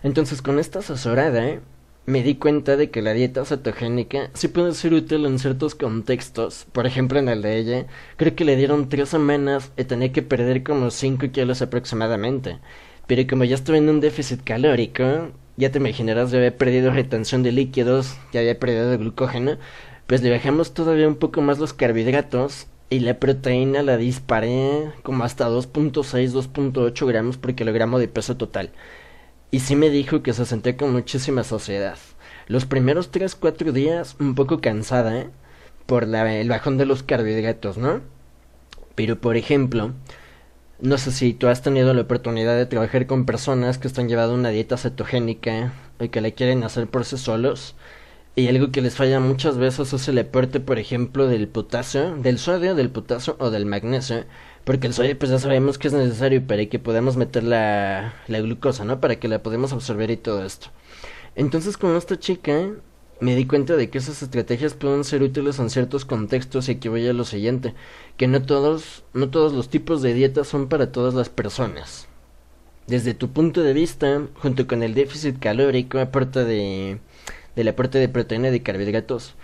[0.03, 1.61] Entonces con esta asesorada
[2.07, 6.67] me di cuenta de que la dieta cetogénica sí puede ser útil en ciertos contextos,
[6.73, 10.23] por ejemplo en el de ella, creo que le dieron tres semanas y tenía que
[10.23, 12.59] perder como 5 kilos aproximadamente,
[13.07, 17.43] pero como ya estuve en un déficit calórico, ya te imaginarás, ya había perdido retención
[17.43, 19.57] de líquidos, ya había perdido glucógeno,
[20.07, 25.25] pues le bajamos todavía un poco más los carbohidratos y la proteína la disparé como
[25.25, 28.71] hasta 2.6, 2.8 gramos por kilogramo de peso total.
[29.51, 31.97] Y sí me dijo que se sentía con muchísima saciedad.
[32.47, 35.31] Los primeros 3-4 días un poco cansada, ¿eh?
[35.87, 38.01] Por la, el bajón de los carbohidratos, ¿no?
[38.95, 39.93] Pero por ejemplo,
[40.81, 44.35] no sé si tú has tenido la oportunidad de trabajar con personas que están llevando
[44.35, 47.75] una dieta cetogénica y que la quieren hacer por sí solos
[48.37, 52.39] y algo que les falla muchas veces es el aporte, por ejemplo, del potasio, del
[52.39, 54.25] sodio, del potasio o del magnesio.
[54.65, 58.41] Porque el sodio, pues ya sabemos que es necesario para que podamos meter la, la
[58.41, 59.01] glucosa, ¿no?
[59.01, 60.69] Para que la podamos absorber y todo esto.
[61.37, 62.71] Entonces, con esta chica,
[63.21, 66.89] me di cuenta de que esas estrategias pueden ser útiles en ciertos contextos y aquí
[66.89, 67.75] voy a lo siguiente,
[68.17, 72.09] que no todos, no todos los tipos de dietas son para todas las personas.
[72.87, 76.99] Desde tu punto de vista, junto con el déficit calórico, aporta de
[77.57, 79.35] del aporte de proteína de carbohidratos,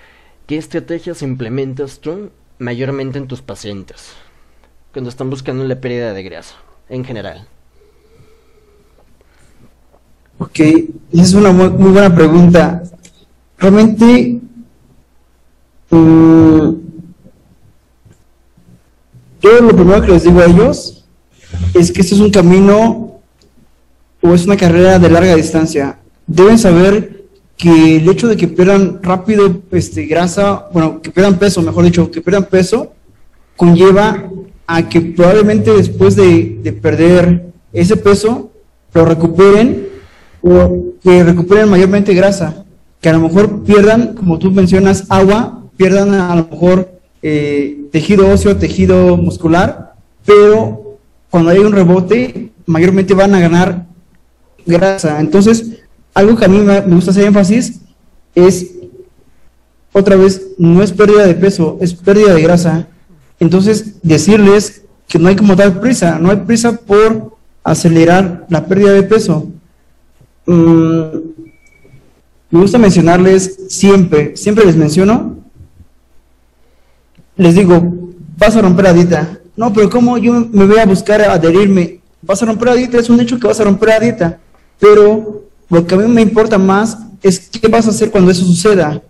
[0.46, 4.12] ¿qué estrategias implementas tú mayormente en tus pacientes
[4.92, 6.56] cuando están buscando la pérdida de grasa
[6.88, 7.46] en general?
[10.38, 10.58] Ok,
[11.12, 12.82] es una muy, buena pregunta.
[13.58, 14.40] Realmente,
[15.90, 16.70] mm,
[19.42, 21.04] yo lo primero que les digo a ellos
[21.74, 23.20] es que esto es un camino
[24.22, 25.98] o es una carrera de larga distancia.
[26.26, 27.19] Deben saber
[27.60, 32.10] que el hecho de que pierdan rápido este, grasa, bueno, que pierdan peso, mejor dicho,
[32.10, 32.94] que pierdan peso,
[33.54, 34.30] conlleva
[34.66, 38.50] a que probablemente después de, perder ese peso,
[38.94, 39.88] lo recuperen
[40.42, 42.64] o que recuperen mayormente grasa,
[42.98, 46.90] que a lo mejor pierdan, como tú mencionas, agua, pierdan a lo mejor
[47.22, 49.92] eh, tejido óseo, tejido muscular,
[50.24, 50.96] pero
[51.28, 53.86] cuando hay un rebote, mayormente van a ganar
[54.64, 55.20] grasa.
[55.20, 55.79] Entonces,
[56.14, 57.80] algo que a mí me gusta hacer énfasis
[58.34, 58.72] es,
[59.92, 62.88] otra vez, no es pérdida de peso, es pérdida de grasa.
[63.38, 68.92] Entonces, decirles que no hay como dar prisa, no hay prisa por acelerar la pérdida
[68.92, 69.48] de peso.
[70.46, 71.04] Mm,
[72.50, 75.36] me gusta mencionarles siempre, siempre les menciono,
[77.36, 79.38] les digo, vas a romper la dieta.
[79.56, 82.00] No, pero ¿cómo yo me voy a buscar adherirme?
[82.22, 84.38] Vas a romper la dieta, es un hecho que vas a romper la dieta.
[84.78, 88.44] Pero lo que a mí me importa más es qué vas a hacer cuando eso
[88.44, 89.00] suceda.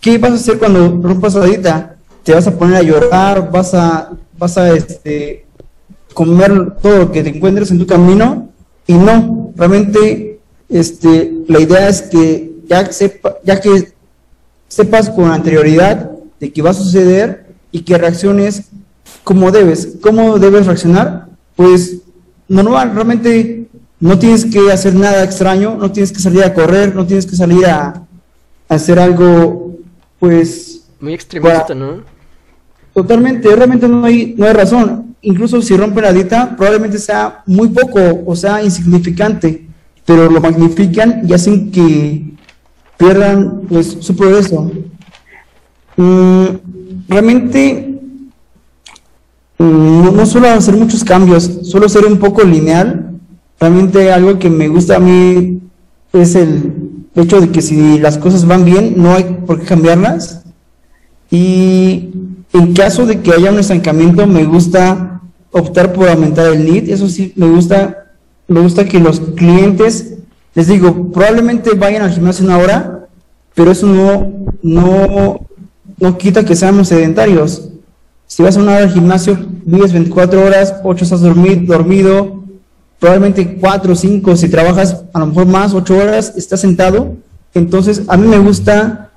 [0.00, 1.96] ¿Qué vas a hacer cuando rompas la dieta?
[2.22, 3.50] ¿Te vas a poner a llorar?
[3.50, 5.46] ¿Vas a, vas a este,
[6.14, 8.48] comer todo lo que te encuentres en tu camino?
[8.86, 13.92] Y no, realmente este, la idea es que ya, sepa, ya que
[14.68, 18.64] sepas con anterioridad de que va a suceder y que reacciones
[19.24, 19.96] como debes.
[20.00, 21.28] ¿Cómo debes reaccionar?
[21.56, 21.98] Pues
[22.48, 23.68] normal, realmente
[24.00, 27.36] no tienes que hacer nada extraño, no tienes que salir a correr, no tienes que
[27.36, 28.02] salir a,
[28.68, 29.78] hacer algo,
[30.18, 30.84] pues...
[31.00, 32.02] Muy extremista, ¿no?
[32.94, 35.16] Totalmente, realmente no hay, no hay razón.
[35.22, 39.66] Incluso si rompe la dieta, probablemente sea muy poco o sea insignificante,
[40.06, 42.30] pero lo magnifican y hacen que
[42.96, 44.70] pierdan pues su progreso.
[45.96, 46.44] Mm,
[47.08, 48.00] realmente
[49.58, 53.09] mm, no, suelo hacer muchos cambios, suelo ser un poco lineal.
[53.60, 55.60] Realmente algo que me gusta a mí
[56.14, 56.72] es el
[57.14, 60.44] hecho de que si las cosas van bien, no hay por qué cambiarlas.
[61.30, 62.08] Y
[62.54, 65.20] en caso de que haya un estancamiento, me gusta
[65.50, 66.88] optar por aumentar el lead.
[66.88, 68.06] Eso sí, me gusta,
[68.48, 70.14] me gusta que los clientes,
[70.54, 73.08] les digo, probablemente vayan al gimnasio una hora,
[73.54, 75.46] pero eso no, no,
[75.98, 77.68] no quita que seamos sedentarios.
[78.26, 82.39] Si vas a una hora al gimnasio, vives 24 horas, 8 estás dormido, dormido
[83.00, 87.16] probablemente 4 o 5, si trabajas a lo mejor más, 8 horas, estás sentado.
[87.54, 89.10] Entonces, a mí me gusta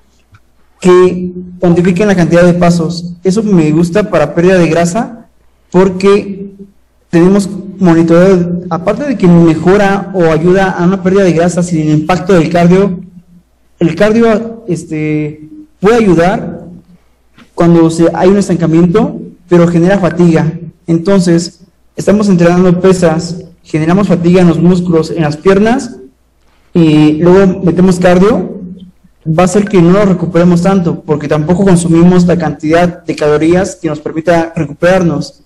[0.80, 3.14] que cuantifiquen la cantidad de pasos.
[3.24, 5.28] Eso me gusta para pérdida de grasa
[5.70, 6.52] porque
[7.10, 11.90] tenemos monitoreo, aparte de que mejora o ayuda a una pérdida de grasa sin el
[12.00, 13.00] impacto del cardio,
[13.80, 16.62] el cardio este, puede ayudar
[17.54, 20.54] cuando se, hay un estancamiento, pero genera fatiga.
[20.88, 21.62] Entonces,
[21.96, 25.98] estamos entrenando pesas, generamos fatiga en los músculos, en las piernas,
[26.74, 28.62] y luego metemos cardio,
[29.28, 33.78] va a ser que no lo recuperemos tanto, porque tampoco consumimos la cantidad de calorías
[33.82, 35.42] que nos permita recuperarnos.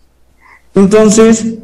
[0.74, 1.56] Entonces,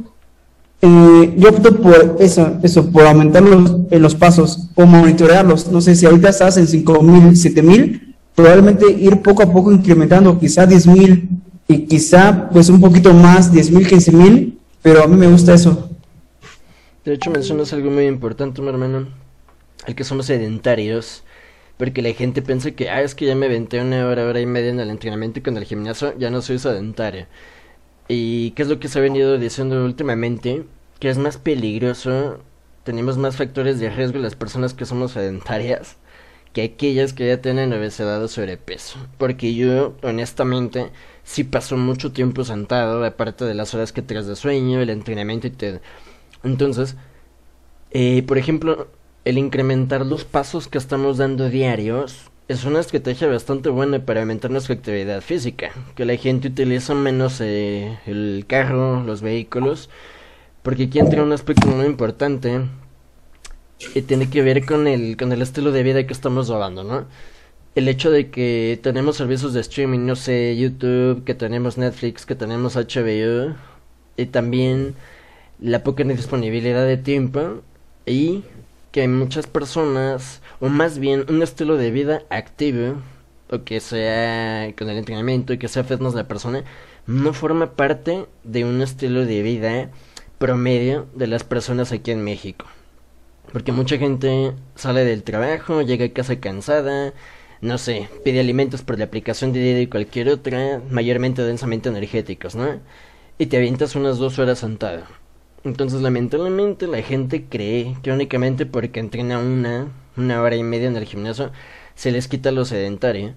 [0.81, 5.71] eh, yo opto por eso, eso, por aumentar los, eh, los pasos o monitorearlos.
[5.71, 10.65] No sé si ahorita estás en 5000, 7000, probablemente ir poco a poco incrementando, quizá
[10.65, 11.29] 10 mil
[11.67, 15.53] y quizá pues un poquito más, 10 mil, 15 mil, pero a mí me gusta
[15.53, 15.89] eso.
[17.05, 19.07] De hecho mencionas algo muy importante, mi hermano,
[19.87, 21.23] el que somos sedentarios,
[21.77, 24.45] porque la gente piensa que, ah, es que ya me aventé una hora, hora y
[24.45, 27.27] media en el entrenamiento y con el gimnasio ya no soy sedentario.
[28.07, 30.63] ¿Y qué es lo que se ha venido diciendo últimamente?
[30.99, 32.39] Que es más peligroso,
[32.85, 35.97] tenemos más factores de riesgo las personas que somos sedentarias
[36.53, 38.99] que aquellas que ya tienen obesidad o sobrepeso.
[39.17, 40.91] Porque yo, honestamente,
[41.23, 45.47] sí paso mucho tiempo sentado, aparte de las horas que tras de sueño, el entrenamiento
[45.47, 45.79] y todo.
[46.43, 46.95] Entonces,
[47.91, 48.87] eh, por ejemplo,
[49.25, 54.51] el incrementar los pasos que estamos dando diarios es una estrategia bastante buena para aumentar
[54.51, 55.71] nuestra actividad física.
[55.95, 59.89] Que la gente utiliza menos eh, el carro, los vehículos.
[60.61, 62.61] Porque aquí entra un aspecto muy importante
[63.95, 67.05] y tiene que ver con el, con el estilo de vida que estamos llevando, ¿no?
[67.75, 72.35] El hecho de que tenemos servicios de streaming, no sé, YouTube, que tenemos Netflix, que
[72.35, 73.55] tenemos HBO,
[74.15, 74.95] y también
[75.63, 77.61] la poca disponibilidad de tiempo,
[78.05, 78.43] y
[78.91, 82.97] que muchas personas, o más bien un estilo de vida activo,
[83.49, 86.63] o que sea con el entrenamiento y que sea fitness la persona,
[87.07, 89.89] no forma parte de un estilo de vida
[90.37, 92.65] promedio de las personas aquí en México.
[93.53, 97.13] Porque mucha gente sale del trabajo, llega a casa cansada,
[97.61, 102.55] no sé, pide alimentos por la aplicación de Didi y cualquier otra, mayormente densamente energéticos,
[102.55, 102.81] ¿no?
[103.37, 105.22] Y te avientas unas dos horas sentado.
[105.63, 109.87] Entonces, lamentablemente, la gente cree que únicamente porque entrena una,
[110.17, 111.51] una hora y media en el gimnasio,
[111.95, 113.33] se les quita lo sedentario.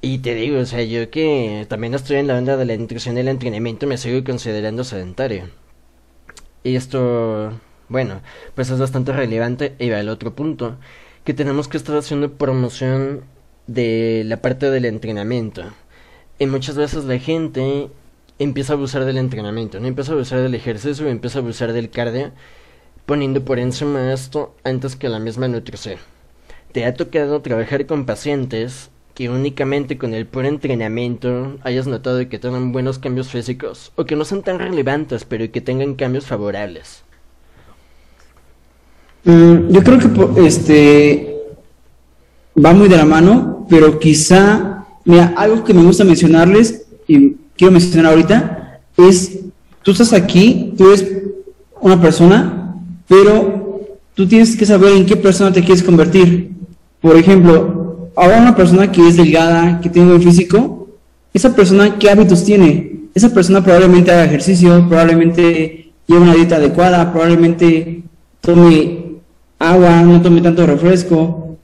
[0.00, 3.16] Y te digo, o sea, yo que también estoy en la onda de la nutrición
[3.16, 5.50] y el entrenamiento, me sigo considerando sedentario.
[6.62, 7.52] Y esto
[7.88, 8.20] bueno,
[8.54, 10.76] pues es bastante relevante y va el otro punto,
[11.24, 13.24] que tenemos que estar haciendo promoción
[13.66, 15.62] de la parte del entrenamiento.
[16.38, 17.90] Y muchas veces la gente
[18.38, 21.90] empieza a abusar del entrenamiento, no empieza a abusar del ejercicio, empieza a abusar del
[21.90, 22.32] cardio,
[23.06, 25.96] poniendo por encima esto antes que la misma nutrición.
[26.72, 32.38] ¿Te ha tocado trabajar con pacientes que únicamente con el puro entrenamiento hayas notado que
[32.38, 37.02] tengan buenos cambios físicos o que no son tan relevantes pero que tengan cambios favorables?
[39.24, 41.38] Mm, yo creo que este
[42.64, 47.72] va muy de la mano, pero quizá, mira, algo que me gusta mencionarles y quiero
[47.72, 49.40] mencionar ahorita es,
[49.82, 51.06] tú estás aquí, tú eres
[51.80, 52.76] una persona,
[53.08, 53.80] pero
[54.14, 56.52] tú tienes que saber en qué persona te quieres convertir.
[57.00, 60.88] Por ejemplo, ahora una persona que es delgada, que tiene buen físico,
[61.34, 63.08] esa persona, ¿qué hábitos tiene?
[63.14, 68.02] Esa persona probablemente haga ejercicio, probablemente lleve una dieta adecuada, probablemente
[68.40, 69.18] tome
[69.58, 71.56] agua, no tome tanto refresco.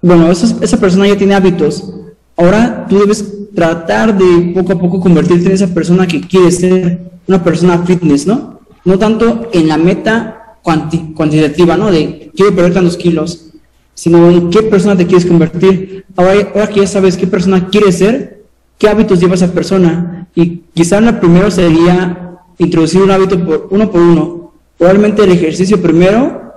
[0.00, 1.92] Bueno, esa persona ya tiene hábitos.
[2.36, 7.00] Ahora tú debes tratar de poco a poco convertirte en esa persona que quieres ser,
[7.26, 8.60] una persona fitness, ¿no?
[8.84, 11.90] No tanto en la meta cuantitativa, ¿no?
[11.90, 13.50] De quiero perder tantos kilos,
[13.94, 16.04] sino en qué persona te quieres convertir.
[16.16, 18.42] Ahora, que ya sabes qué persona quieres ser,
[18.78, 20.28] qué hábitos lleva esa persona.
[20.34, 24.52] Y quizá lo primero sería introducir un hábito por, uno por uno.
[24.78, 26.54] Probablemente el ejercicio primero,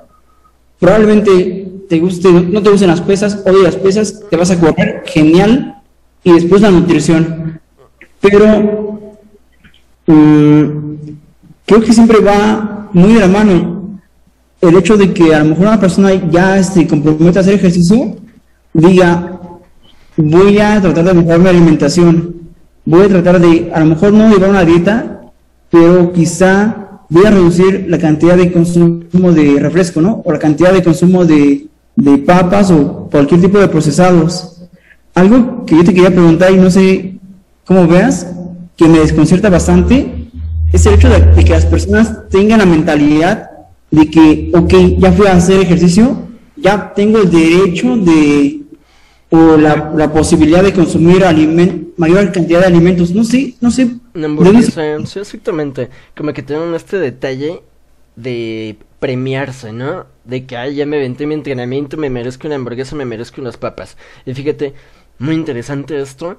[0.79, 5.03] probablemente te guste, no te gusten las pesas, odio las pesas, te vas a correr,
[5.05, 5.74] genial,
[6.25, 7.61] y después la nutrición.
[8.19, 9.09] Pero
[10.07, 10.67] mm,
[11.65, 13.99] creo que siempre va muy de la mano
[14.59, 18.15] el hecho de que a lo mejor una persona ya se compromete a hacer ejercicio,
[18.73, 19.39] diga,
[20.17, 22.35] voy a tratar de mejorar mi alimentación,
[22.83, 25.21] voy a tratar de, a lo mejor no llevar una dieta,
[25.69, 30.23] pero quizá voy a reducir la cantidad de consumo de refresco, ¿no?
[30.25, 34.54] O la cantidad de consumo de, de papas o cualquier tipo de procesados.
[35.15, 37.17] Algo que yo te quería preguntar y no sé
[37.65, 38.27] cómo veas,
[38.75, 40.27] que me desconcierta bastante,
[40.73, 43.49] es el hecho de que las personas tengan la mentalidad
[43.91, 46.17] de que, ok, ya fui a hacer ejercicio,
[46.57, 48.61] ya tengo el derecho de,
[49.29, 53.89] o la, la posibilidad de consumir aliment, mayor cantidad de alimentos, no sé, no sé.
[55.05, 57.61] sí, exactamente, como que tienen este detalle
[58.15, 60.07] de premiarse, ¿no?
[60.23, 63.57] De que, ay, ya me venté mi entrenamiento, me merezco una hamburguesa, me merezco unas
[63.57, 63.97] papas.
[64.25, 64.73] Y fíjate,
[65.19, 66.37] muy interesante esto,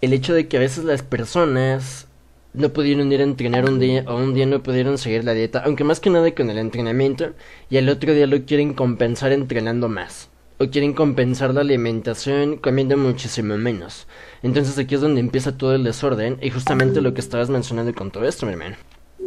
[0.00, 2.08] el hecho de que a veces las personas
[2.52, 5.62] no pudieron ir a entrenar un día o un día no pudieron seguir la dieta,
[5.64, 7.32] aunque más que nada con el entrenamiento,
[7.68, 10.28] y el otro día lo quieren compensar entrenando más.
[10.58, 14.06] O quieren compensar la alimentación comiendo muchísimo menos.
[14.42, 18.10] Entonces aquí es donde empieza todo el desorden y justamente lo que estabas mencionando con
[18.10, 18.76] todo esto, mi hermano.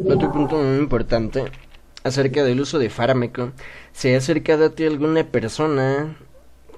[0.06, 1.46] Otro punto muy importante
[2.04, 3.52] acerca del uso de fármaco.
[3.94, 6.16] Si ha acercado a ti alguna persona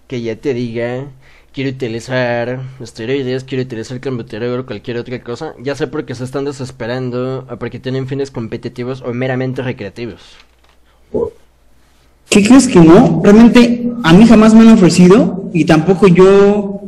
[0.08, 1.08] que ya te diga
[1.56, 6.43] quiero utilizar esteroides, quiero utilizar clenbuterol o cualquier otra cosa, ya sea porque se están
[6.43, 10.22] desesperando o porque tienen fines competitivos o meramente recreativos.
[12.30, 13.22] ¿Qué crees que no?
[13.24, 16.82] Realmente a mí jamás me han ofrecido y tampoco yo,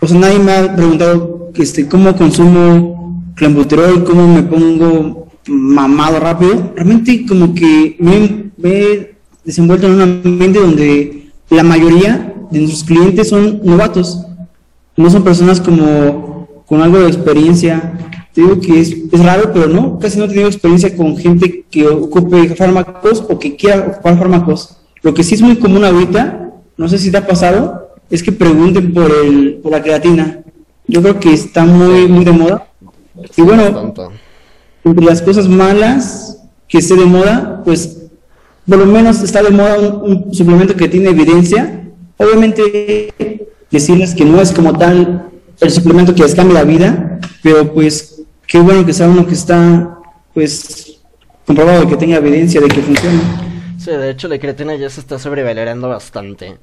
[0.00, 6.72] o sea, nadie me ha preguntado este, cómo consumo clenbuterol, cómo me pongo mamado rápido.
[6.76, 12.84] Realmente como que me, me he desenvuelto en un ambiente donde la mayoría de nuestros
[12.84, 14.24] clientes son novatos,
[14.96, 17.98] no son personas como con algo de experiencia.
[18.32, 21.64] Te digo que es, es raro, pero no, casi no he tenido experiencia con gente
[21.70, 24.76] que ocupe fármacos o que quiera ocupar fármacos.
[25.02, 28.32] Lo que sí es muy común ahorita, no sé si te ha pasado, es que
[28.32, 30.40] pregunten por, el, por la creatina.
[30.86, 32.68] Yo creo que está muy, muy de moda.
[33.36, 33.94] Y bueno,
[34.84, 36.38] entre las cosas malas
[36.68, 37.98] que esté de moda, pues
[38.66, 41.83] por lo menos está de moda un suplemento que tiene evidencia
[42.16, 47.72] Obviamente decirles que no es como tal el suplemento que les cambia la vida, pero
[47.72, 49.98] pues qué bueno que sea uno que está
[50.32, 51.00] pues
[51.46, 53.20] comprobado que tenga evidencia de que funciona.
[53.78, 56.58] Sí, de hecho la creatina ya se está sobrevalorando bastante.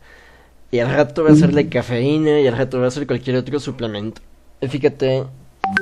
[0.71, 3.35] Y al rato va a ser la cafeína y al rato va a ser cualquier
[3.35, 4.21] otro suplemento.
[4.61, 5.25] Fíjate,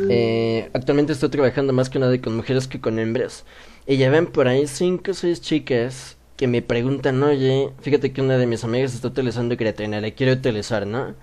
[0.10, 3.46] eh, actualmente estoy trabajando más que nada con mujeres que con hombres.
[3.86, 8.22] Y ya ven por ahí cinco o seis chicas que me preguntan, oye, fíjate que
[8.22, 11.14] una de mis amigas está utilizando creatina, le quiero utilizar, ¿no?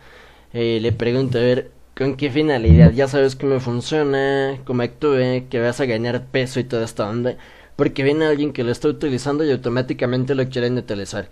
[0.53, 2.93] Eh, le pregunto, a ver, ¿con qué finalidad?
[2.93, 7.39] Ya sabes cómo funciona, cómo actúe, que vas a ganar peso y toda esta onda.
[7.77, 11.31] Porque viene alguien que lo está utilizando y automáticamente lo quieren utilizar.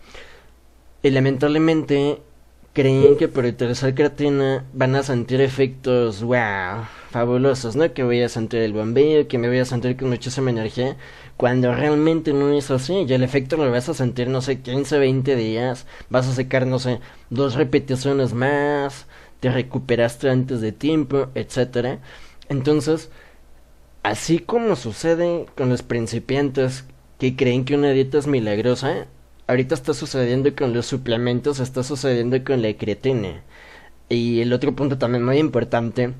[1.02, 2.22] Y lamentablemente
[2.74, 7.94] creen que por utilizar creatina van a sentir efectos, wow, fabulosos, ¿no?
[7.94, 10.96] Que voy a sentir el bombeo, que me voy a sentir con muchísima energía
[11.36, 14.98] cuando realmente no es así y el efecto lo vas a sentir no sé 15
[14.98, 17.00] 20 días vas a sacar no sé
[17.30, 19.06] dos repeticiones más
[19.40, 21.98] te recuperaste antes de tiempo etcétera
[22.48, 23.10] entonces
[24.04, 26.84] así como sucede con los principiantes
[27.18, 29.06] que creen que una dieta es milagrosa,
[29.46, 33.42] ahorita está sucediendo con los suplementos, está sucediendo con la creatina.
[34.08, 36.14] Y el otro punto también muy importante,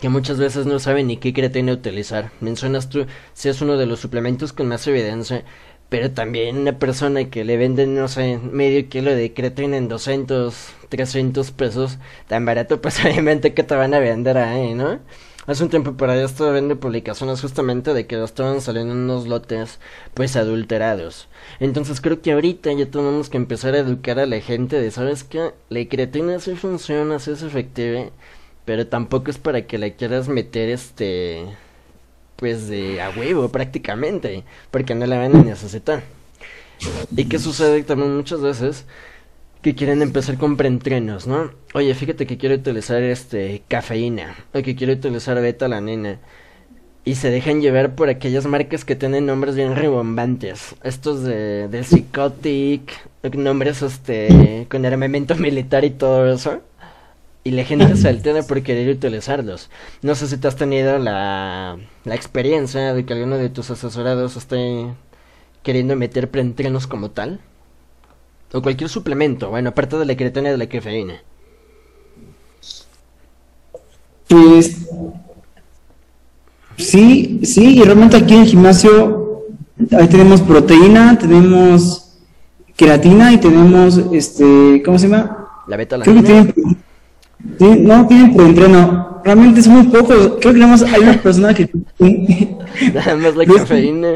[0.00, 2.30] que muchas veces no saben ni qué creatina utilizar.
[2.40, 5.44] Mencionas tú, si es uno de los suplementos con más evidencia,
[5.88, 10.54] pero también una persona que le venden, no sé, medio kilo de creatina en 200,
[10.88, 11.98] 300 pesos,
[12.28, 15.00] tan barato, pues obviamente que te van a vender ahí, ¿no?
[15.48, 19.78] Hace un tiempo por ahí estaba viendo publicaciones justamente de que estaban saliendo unos lotes
[20.12, 21.26] pues adulterados.
[21.58, 25.24] Entonces creo que ahorita ya tenemos que empezar a educar a la gente de, ¿sabes
[25.24, 25.54] qué?
[25.70, 28.10] La creatina sí funciona, sí es efectiva,
[28.66, 31.46] pero tampoco es para que la quieras meter este
[32.36, 36.02] pues de a huevo prácticamente, porque no la van a necesitar.
[37.16, 38.84] ¿Y qué sucede también muchas veces?
[39.62, 41.50] Que quieren empezar con preentrenos, ¿no?
[41.74, 46.20] Oye, fíjate que quiero utilizar este cafeína, o que quiero utilizar beta nena
[47.04, 50.76] Y se dejan llevar por aquellas marcas que tienen nombres bien rebombantes.
[50.84, 52.92] Estos de, de Psychotic,
[53.34, 56.62] nombres este con armamento militar y todo eso.
[57.44, 59.70] Y la gente se altera por querer utilizarlos.
[60.02, 64.36] No sé si te has tenido la, la experiencia de que alguno de tus asesorados
[64.36, 64.94] esté
[65.62, 67.40] queriendo meter preentrenos como tal.
[68.52, 71.22] O cualquier suplemento, bueno, aparte de la creatina y de la cafeína.
[74.26, 74.88] Pues
[76.76, 79.44] sí, sí, y realmente aquí en el gimnasio
[79.92, 82.18] ahí tenemos proteína, tenemos
[82.76, 85.48] creatina y tenemos este, ¿cómo se llama?
[85.66, 89.20] La beta Creo que tienen, no tienen preentreno.
[89.24, 90.38] Realmente es muy poco.
[90.40, 91.70] Creo que nada más hay una persona que
[92.94, 94.08] nada más la cafeína.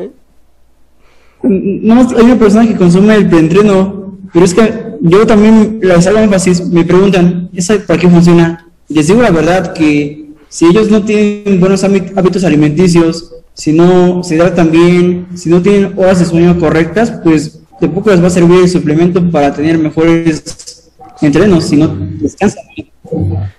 [1.43, 4.01] Nada más hay una persona que consume el preentreno
[4.33, 8.68] pero es que yo también les hago énfasis, me preguntan, ¿esa para qué funciona?
[8.89, 14.37] Les digo la verdad que si ellos no tienen buenos hábitos alimenticios, si no se
[14.37, 18.30] hidratan bien, si no tienen horas de sueño correctas, pues de poco les va a
[18.30, 22.64] servir el suplemento para tener mejores entrenos, si no descansan.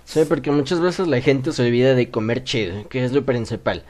[0.05, 3.84] Sí, porque muchas veces la gente se olvida de comer chido, que es lo principal.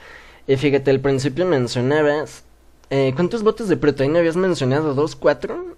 [0.47, 2.43] Y fíjate, al principio mencionabas,
[2.89, 4.93] eh, ¿cuántos botes de proteína habías mencionado?
[4.93, 5.77] ¿Dos, cuatro?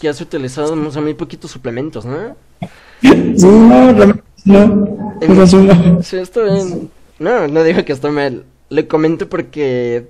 [0.00, 2.36] Que has utilizado muy poquitos suplementos, ¿no?
[3.02, 6.02] No, no, no.
[6.02, 6.90] Sí, está bien.
[7.18, 8.44] No, no digo que está mal.
[8.70, 10.08] Le comento porque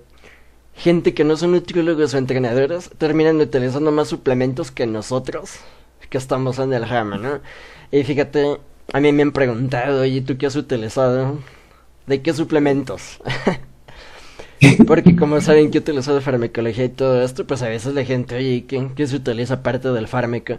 [0.75, 5.57] gente que no son nutriólogos o entrenadores terminan utilizando más suplementos que nosotros,
[6.09, 7.41] que estamos en el rama, ¿no?
[7.91, 8.59] Y fíjate,
[8.93, 11.39] a mí me han preguntado, oye, ¿tú qué has utilizado?
[12.07, 13.19] ¿De qué suplementos?
[14.87, 18.37] Porque como saben que he utilizado farmacología y todo esto, pues a veces la gente,
[18.37, 20.59] oye, ¿qué, se utiliza parte del fármaco?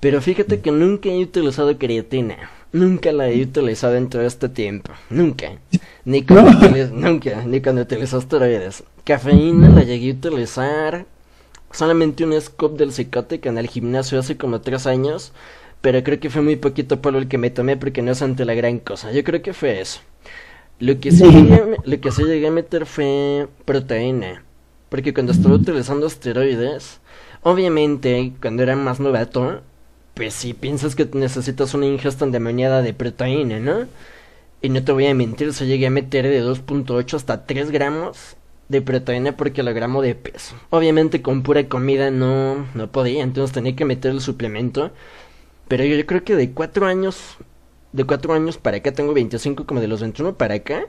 [0.00, 2.50] Pero fíjate que nunca he utilizado creatina.
[2.72, 4.92] Nunca la he utilizado en todo este tiempo.
[5.10, 5.52] Nunca.
[6.04, 6.52] Ni cuando,
[6.92, 8.84] nunca, ni cuando utilizo esteroides.
[9.04, 11.06] Cafeína la llegué a utilizar.
[11.70, 15.32] Solamente un scope del psicótico en el gimnasio hace como tres años.
[15.80, 18.44] Pero creo que fue muy poquito polvo el que me tomé porque no es ante
[18.44, 19.12] la gran cosa.
[19.12, 20.00] Yo creo que fue eso.
[20.78, 24.44] Lo que sí llegué, lo que sí llegué a meter fue proteína.
[24.88, 27.00] Porque cuando estaba utilizando esteroides,
[27.42, 29.62] obviamente cuando era más novato,
[30.14, 33.86] pues si piensas que necesitas una ingesta endemoniada de proteína, ¿no?
[34.60, 38.36] Y no te voy a mentir, se llegué a meter de 2.8 hasta 3 gramos
[38.68, 40.56] de proteína por kilogramo de peso.
[40.70, 44.90] Obviamente con pura comida no, no podía, entonces tenía que meter el suplemento.
[45.68, 47.36] Pero yo, yo creo que de 4 años
[47.92, 50.86] de 4 años para acá, tengo 25 como de los 21 para acá,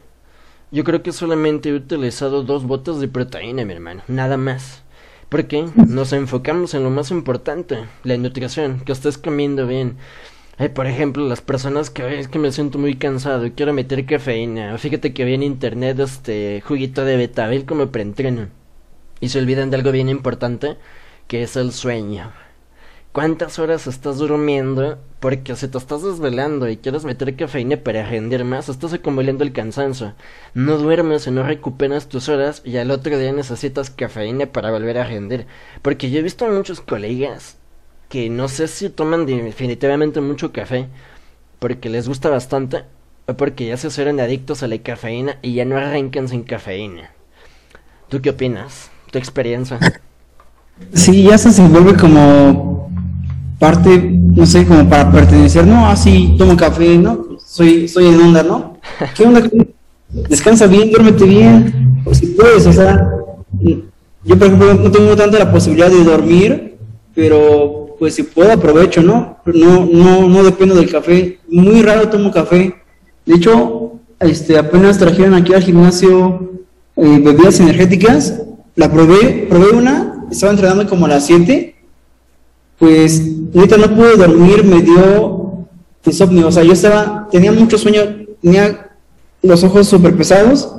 [0.72, 4.84] yo creo que solamente he utilizado dos botas de proteína, mi hermano, nada más.
[5.30, 9.98] Porque nos enfocamos en lo más importante, la nutrición, que estés comiendo bien.
[10.58, 14.06] Ay, por ejemplo, las personas que es que me siento muy cansado y quiero meter
[14.06, 14.78] cafeína.
[14.78, 18.48] Fíjate que vi en internet este juguito de betabel como preentreno.
[19.20, 20.78] Y se olvidan de algo bien importante,
[21.28, 22.32] que es el sueño
[23.14, 28.44] cuántas horas estás durmiendo, porque si te estás desvelando y quieres meter cafeína para rendir
[28.44, 30.16] más, estás acumulando el cansancio.
[30.54, 34.98] No duermes y no recuperas tus horas y al otro día necesitas cafeína para volver
[34.98, 35.46] a rendir.
[35.82, 37.58] Porque yo he visto a muchos colegas
[38.10, 40.88] que no sé si toman definitivamente mucho café
[41.60, 42.84] porque les gusta bastante
[43.28, 47.12] o porque ya se hicieron adictos a la cafeína y ya no arrancan sin cafeína.
[48.10, 48.90] ¿Tú qué opinas?
[49.12, 49.80] ¿Tu experiencia?
[50.94, 52.93] Sí, ya se vuelve como
[53.64, 57.38] parte, no sé, como para pertenecer, no, así ah, tomo café, ¿no?
[57.46, 58.78] Soy, soy en onda, ¿no?
[59.16, 59.42] ¿Qué onda?
[60.28, 63.10] Descansa bien, duérmete bien, pues si puedes, o sea,
[64.26, 66.76] yo por ejemplo no tengo tanto la posibilidad de dormir,
[67.16, 69.38] pero pues si puedo aprovecho, ¿no?
[69.46, 72.76] No, no, no dependo del café, muy raro tomo café.
[73.26, 76.52] De hecho, este, apenas trajeron aquí al gimnasio
[76.98, 78.42] eh, bebidas energéticas
[78.76, 81.76] la probé, probé una, estaba entrenando como a las 7,
[82.78, 83.22] pues
[83.56, 85.68] ahorita no pude dormir, me dio
[86.06, 88.02] insomnio, o sea, yo estaba, tenía mucho sueño,
[88.42, 88.92] tenía
[89.42, 90.70] los ojos súper pesados,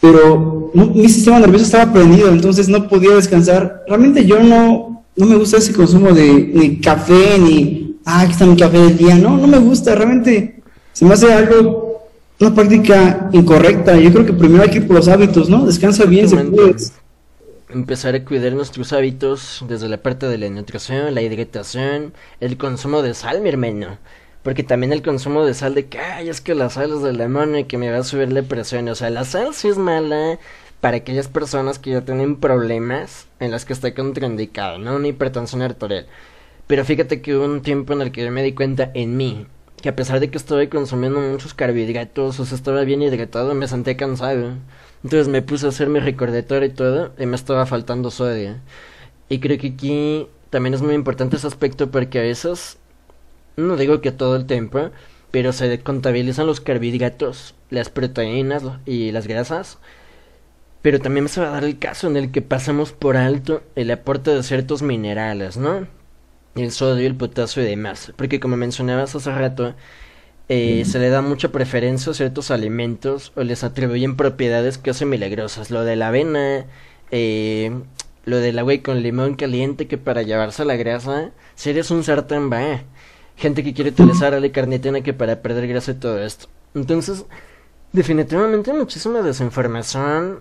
[0.00, 3.84] pero mi sistema nervioso estaba prendido, entonces no podía descansar.
[3.88, 8.56] Realmente yo no, no me gusta ese consumo de, café, ni, ah, aquí está mi
[8.56, 12.08] café del día, no, no me gusta, realmente se me hace algo,
[12.40, 13.96] una práctica incorrecta.
[13.96, 15.66] Yo creo que primero hay que ir por los hábitos, ¿no?
[15.66, 16.76] Descansa bien, se puede.
[17.70, 23.02] Empezar a cuidar nuestros hábitos desde la parte de la nutrición, la hidratación, el consumo
[23.02, 23.98] de sal, mi hermano.
[24.42, 27.18] Porque también el consumo de sal de que, ay, es que la sal es del
[27.18, 28.88] demonio y que me va a subir la presión.
[28.88, 30.38] O sea, la sal sí es mala
[30.80, 34.96] para aquellas personas que ya tienen problemas en las que está contraindicado, ¿no?
[34.96, 36.06] Una hipertensión arterial.
[36.66, 39.46] Pero fíjate que hubo un tiempo en el que yo me di cuenta en mí
[39.82, 43.68] que a pesar de que estaba consumiendo muchos carbohidratos, o sea, estaba bien hidratado, me
[43.68, 44.54] senté cansado.
[45.04, 48.56] Entonces me puse a hacer mi recordatorio y todo, y me estaba faltando sodio.
[49.28, 52.78] Y creo que aquí también es muy importante ese aspecto porque a veces
[53.56, 54.90] no digo que todo el tiempo,
[55.30, 59.78] pero se contabilizan los carbohidratos, las proteínas y las grasas.
[60.80, 63.90] Pero también se va a dar el caso en el que pasamos por alto el
[63.90, 65.86] aporte de ciertos minerales, ¿no?
[66.54, 68.12] El sodio, el potasio y demás.
[68.16, 69.74] Porque como mencionabas hace rato,
[70.48, 75.10] eh, se le da mucha preferencia a ciertos alimentos o les atribuyen propiedades que hacen
[75.10, 75.70] milagrosas.
[75.70, 76.66] Lo de la avena,
[77.10, 77.72] eh,
[78.24, 82.50] lo del agua con limón caliente que para llevarse la grasa, si eres un sartén
[82.50, 82.82] va
[83.38, 86.48] gente que quiere utilizar la carnitina que para perder grasa y todo esto.
[86.74, 87.24] Entonces,
[87.92, 90.40] definitivamente muchísima desinformación.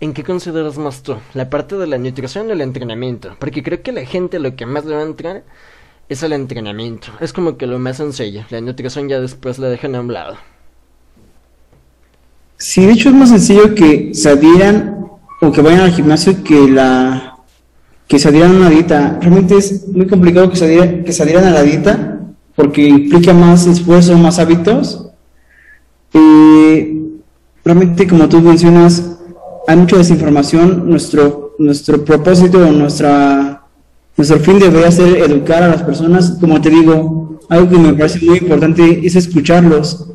[0.00, 1.16] ¿En qué consideras más tú?
[1.34, 3.34] ¿La parte de la nutrición o el entrenamiento?
[3.40, 5.42] Porque creo que la gente lo que más le va a entrar
[6.08, 7.08] es el entrenamiento.
[7.20, 8.44] Es como que lo más sencillo.
[8.50, 10.36] La nutrición ya después la dejan a un lado.
[12.56, 15.06] Sí, de hecho es más sencillo que se adhieran
[15.40, 17.36] o que vayan al gimnasio que la
[18.08, 19.18] que se adhieran a una dieta.
[19.20, 22.18] Realmente es muy complicado que se adhieran, que se a la dieta
[22.58, 25.08] porque implica más esfuerzo, más hábitos.
[26.12, 27.20] Y
[27.64, 29.16] realmente, como tú mencionas,
[29.68, 30.90] hay mucha desinformación.
[30.90, 33.47] Nuestro, nuestro propósito, nuestra,
[34.18, 36.36] nuestro fin debería ser educar a las personas.
[36.40, 40.08] Como te digo, algo que me parece muy importante es escucharlos.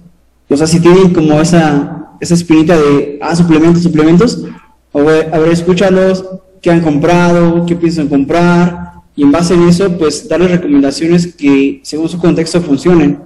[0.49, 4.43] O sea, si tienen como esa, esa espinita de, ah, suplementos, suplementos,
[4.93, 6.25] a ver, a escúchalos,
[6.61, 11.79] qué han comprado, qué piensan comprar, y en base a eso, pues darles recomendaciones que
[11.83, 13.19] según su contexto funcionen.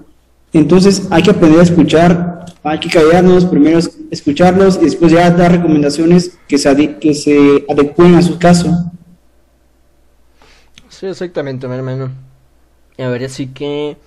[0.54, 3.80] Entonces hay que aprender a escuchar, hay que callarnos, primero
[4.12, 8.92] escucharlos y después ya dar recomendaciones que se, que se adecuen a su caso.
[10.98, 12.12] Sí, exactamente, mi hermano.
[12.98, 13.98] A ver, así que,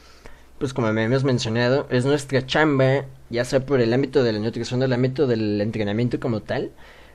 [0.59, 4.41] pues como me hemos mencionado, es nuestra chamba, ya sea por el ámbito de la
[4.41, 6.73] nutrición o el ámbito del entrenamiento como tal,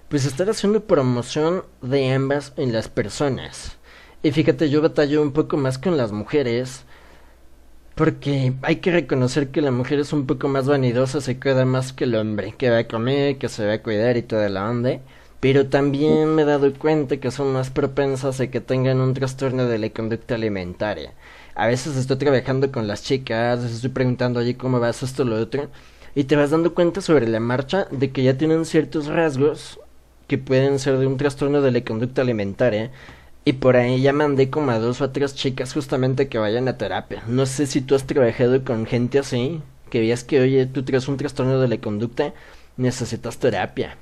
[0.08, 3.78] pues estar haciendo promoción de ambas en las personas.
[4.24, 6.86] Y fíjate, yo batallo un poco más con las mujeres.
[7.96, 11.92] Porque hay que reconocer que la mujer es un poco más vanidosa, se cuida más
[11.94, 14.70] que el hombre, que va a comer, que se va a cuidar y toda la
[14.70, 15.00] onda.
[15.46, 19.68] Pero también me he dado cuenta que son más propensas a que tengan un trastorno
[19.68, 21.14] de la conducta alimentaria.
[21.54, 25.36] A veces estoy trabajando con las chicas, les estoy preguntando, allí cómo vas esto lo
[25.40, 25.70] otro.
[26.16, 29.80] Y te vas dando cuenta sobre la marcha de que ya tienen ciertos rasgos
[30.26, 32.90] que pueden ser de un trastorno de la conducta alimentaria
[33.44, 36.80] y por ahí ya mandé como a dos o tres chicas justamente que vayan a
[36.80, 37.22] terapia.
[37.28, 41.08] No sé si tú has trabajado con gente así, que veas que, oye, tú tienes
[41.08, 42.34] un trastorno de la conducta,
[42.78, 43.96] necesitas terapia.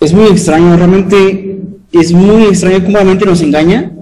[0.00, 1.60] Es muy extraño, realmente
[1.92, 3.92] es muy extraño cómo la mente nos engaña.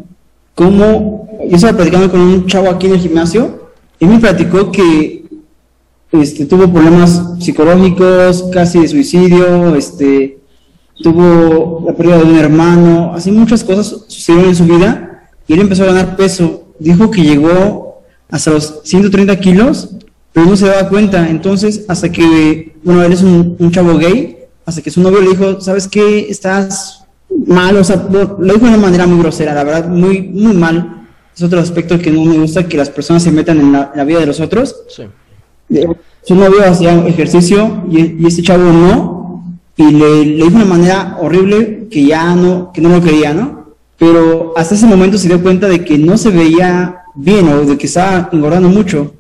[0.55, 5.25] Como yo estaba platicando con un chavo aquí en el gimnasio y me platicó que
[6.13, 10.39] este, tuvo problemas psicológicos, casi de suicidio, este,
[11.03, 15.61] tuvo la pérdida de un hermano, así muchas cosas sucedieron en su vida y él
[15.61, 16.65] empezó a ganar peso.
[16.79, 19.91] Dijo que llegó hasta los 130 kilos,
[20.33, 21.29] pero no se daba cuenta.
[21.29, 24.38] Entonces, hasta que, bueno, él es un, chavo gay,
[24.69, 26.29] hasta que su novio le dijo, ¿sabes qué?
[26.29, 27.03] Estás
[27.47, 31.07] mal, o sea, lo, dijo de una manera muy grosera, la verdad, muy, muy mal.
[31.35, 34.21] Es otro aspecto que no me gusta, que las personas se metan en la, vida
[34.21, 34.77] de los otros.
[34.95, 35.05] Sí.
[35.71, 35.89] Eh,
[36.23, 40.65] su novio hacía ejercicio y, y este chavo no, y le, le dijo de una
[40.67, 43.75] manera horrible que ya no, que no lo quería, ¿no?
[43.97, 47.79] Pero hasta ese momento se dio cuenta de que no se veía bien o de
[47.79, 49.15] que estaba engordando mucho.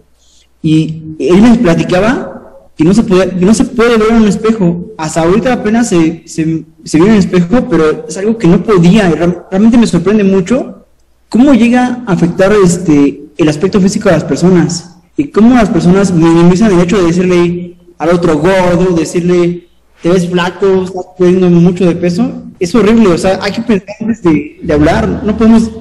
[0.61, 2.38] Y él les platicaba
[2.79, 4.93] que no se puede, no se puede ver en un espejo.
[4.97, 8.63] Hasta ahorita apenas se, se, se ve en un espejo, pero es algo que no
[8.63, 9.11] podía.
[9.51, 10.87] Realmente me sorprende mucho
[11.29, 16.13] cómo llega a afectar este, el aspecto físico de las personas y cómo las personas
[16.13, 19.67] minimizan el hecho de decirle al otro gordo, decirle
[20.01, 23.97] te ves flaco, estás perdiendo mucho de peso, es horrible, o sea, hay que pensar
[23.99, 25.73] antes de, hablar, no podemos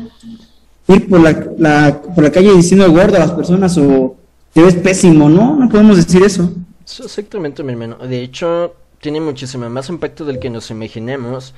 [0.87, 4.15] ir por la, por la calle diciendo gordo a las personas o
[4.51, 5.55] te ves pésimo, ¿no?
[5.55, 6.51] No podemos decir eso.
[6.87, 7.97] Exactamente, mi hermano.
[7.97, 11.53] De hecho, tiene muchísimo más impacto del que nos imaginemos.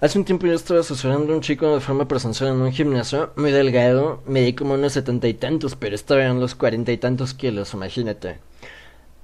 [0.00, 3.32] Hace un tiempo yo estaba asesorando a un chico de forma presencial en un gimnasio,
[3.36, 7.34] muy delgado, medí como unos setenta y tantos, pero estaba en los cuarenta y tantos
[7.34, 8.38] kilos, imagínate.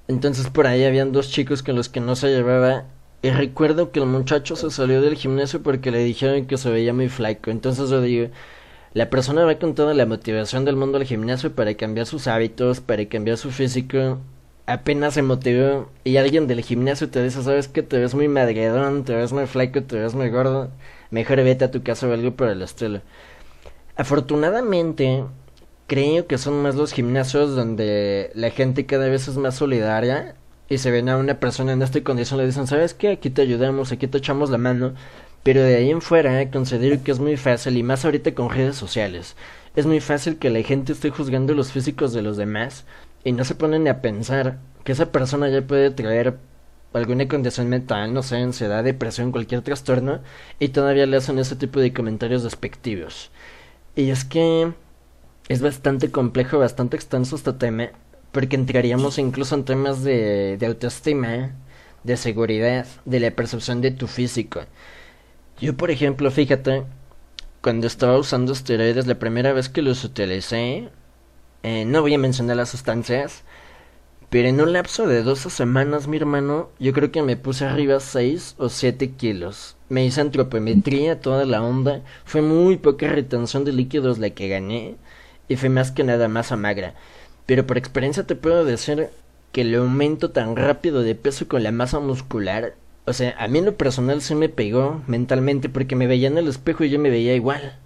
[0.07, 2.85] Entonces por ahí habían dos chicos con los que no se llevaba.
[3.21, 6.93] Y recuerdo que el muchacho se salió del gimnasio porque le dijeron que se veía
[6.93, 7.51] muy flaco.
[7.51, 8.29] Entonces yo digo,
[8.93, 12.79] la persona va con toda la motivación del mundo al gimnasio para cambiar sus hábitos,
[12.81, 14.19] para cambiar su físico.
[14.69, 19.03] Apenas se motivó y alguien del gimnasio te dice, sabes que te ves muy madredón,
[19.03, 20.69] te ves muy flaco, te ves muy gordo.
[21.09, 23.01] Mejor vete a tu casa o algo por el estilo.
[23.95, 25.23] Afortunadamente,
[25.87, 30.35] creo que son más los gimnasios donde la gente cada vez es más solidaria
[30.69, 33.13] y se ven a una persona en esta condición le dicen, ¿sabes qué?
[33.13, 34.93] Aquí te ayudamos, aquí te echamos la mano.
[35.41, 38.51] Pero de ahí en fuera, eh, considero que es muy fácil, y más ahorita con
[38.51, 39.35] redes sociales,
[39.75, 42.85] es muy fácil que la gente esté juzgando los físicos de los demás
[43.23, 46.37] y no se ponen a pensar que esa persona ya puede traer
[46.93, 50.21] alguna condición mental, no sé, ansiedad, depresión, cualquier trastorno,
[50.59, 53.31] y todavía le hacen ese tipo de comentarios despectivos.
[53.95, 54.73] Y es que
[55.47, 57.89] es bastante complejo, bastante extenso este tema,
[58.31, 61.55] porque entraríamos incluso en temas de, de autoestima,
[62.03, 64.61] de seguridad, de la percepción de tu físico.
[65.59, 66.83] Yo, por ejemplo, fíjate,
[67.61, 70.89] cuando estaba usando esteroides, la primera vez que los utilicé,
[71.63, 73.43] eh, no voy a mencionar las sustancias,
[74.29, 77.99] pero en un lapso de 12 semanas, mi hermano, yo creo que me puse arriba
[77.99, 79.75] 6 o 7 kilos.
[79.89, 82.03] Me hice antropometría, toda la onda.
[82.25, 84.97] Fue muy poca retención de líquidos la que gané
[85.47, 86.93] y fue más que nada masa magra.
[87.47, 89.09] Pero por experiencia te puedo decir
[89.51, 93.57] que el aumento tan rápido de peso con la masa muscular, o sea, a mí
[93.57, 96.99] en lo personal se me pegó mentalmente porque me veía en el espejo y yo
[96.99, 97.79] me veía igual.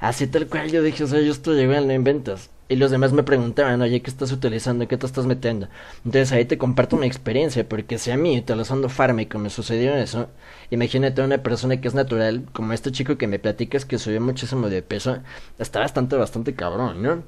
[0.00, 2.50] Así tal cual yo dije, o sea, yo estoy igual, no inventas.
[2.66, 4.88] Y los demás me preguntaban, oye, ¿qué estás utilizando?
[4.88, 5.68] ¿Qué te estás metiendo?
[5.98, 10.28] Entonces ahí te comparto mi experiencia, porque si a mí, utilizando fármaco, me sucedió eso,
[10.70, 14.20] imagínate a una persona que es natural, como este chico que me platicas que subió
[14.22, 15.18] muchísimo de peso,
[15.58, 17.22] está bastante, bastante cabrón, ¿no?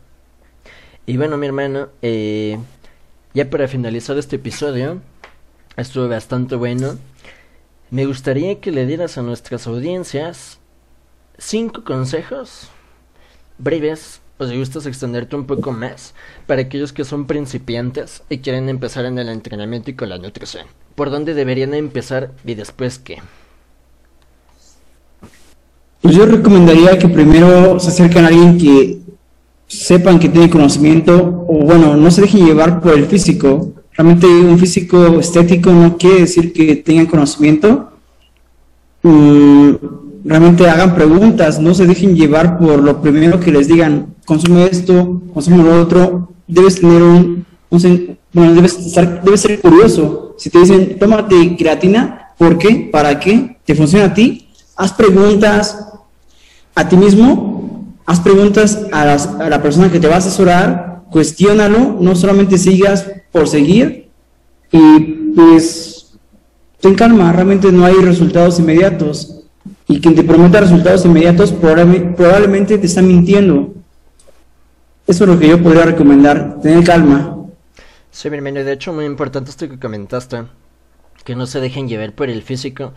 [1.05, 2.59] Y bueno, mi hermano, eh,
[3.34, 5.03] ya para finalizar este episodio,
[5.76, 6.99] estuvo bastante bueno.
[7.91, 10.59] Me gustaría que le dieras a nuestras audiencias
[11.39, 12.70] cinco consejos
[13.59, 16.14] breves o si gustas extenderte un poco más
[16.47, 20.66] para aquellos que son principiantes y quieren empezar en el entrenamiento y con la nutrición.
[20.95, 23.18] ¿Por dónde deberían empezar y después qué?
[26.01, 28.99] Pues yo recomendaría que primero se acerquen a alguien que
[29.66, 33.72] sepan que tiene conocimiento o bueno, no se dejen llevar por el físico.
[33.93, 37.91] Realmente un físico estético no quiere decir que tengan conocimiento.
[39.03, 39.72] Mm,
[40.24, 45.22] realmente hagan preguntas, no se dejen llevar por lo primero que les digan, consume esto,
[45.33, 47.47] consume lo otro, debes tener un,
[48.33, 50.35] bueno, debes, estar, debes ser curioso.
[50.37, 52.91] Si te dicen, tómate creatina, ¿por qué?
[52.93, 53.57] ¿Para qué?
[53.64, 54.49] ¿Te funciona a ti?
[54.77, 55.89] Haz preguntas
[56.74, 61.97] a ti mismo, haz preguntas a, a la persona que te va a asesorar, cuestiónalo,
[61.99, 64.11] no solamente sigas por seguir
[64.70, 65.01] y
[65.35, 66.18] pues
[66.81, 69.45] ten calma, realmente no hay resultados inmediatos
[69.89, 73.76] y quien te prometa resultados inmediatos probablemente te está mintiendo.
[75.07, 77.46] Eso es lo que yo podría recomendar, tener calma.
[78.11, 80.42] Sí, mi hermano, de hecho muy importante esto que comentaste,
[81.22, 82.92] que no se dejen llevar por el físico,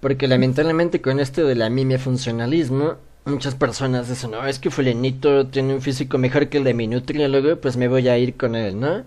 [0.00, 5.46] porque lamentablemente con esto de la mimia funcionalismo, muchas personas dicen, no, es que fulanito
[5.46, 8.54] tiene un físico mejor que el de mi nutriólogo, pues me voy a ir con
[8.54, 9.04] él, ¿no?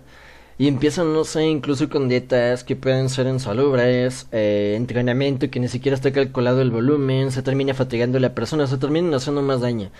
[0.58, 5.68] Y empiezan, no sé, incluso con dietas que pueden ser insalubres, eh, entrenamiento que ni
[5.68, 9.92] siquiera está calculado el volumen, se termina fatigando la persona, se termina haciendo más daño.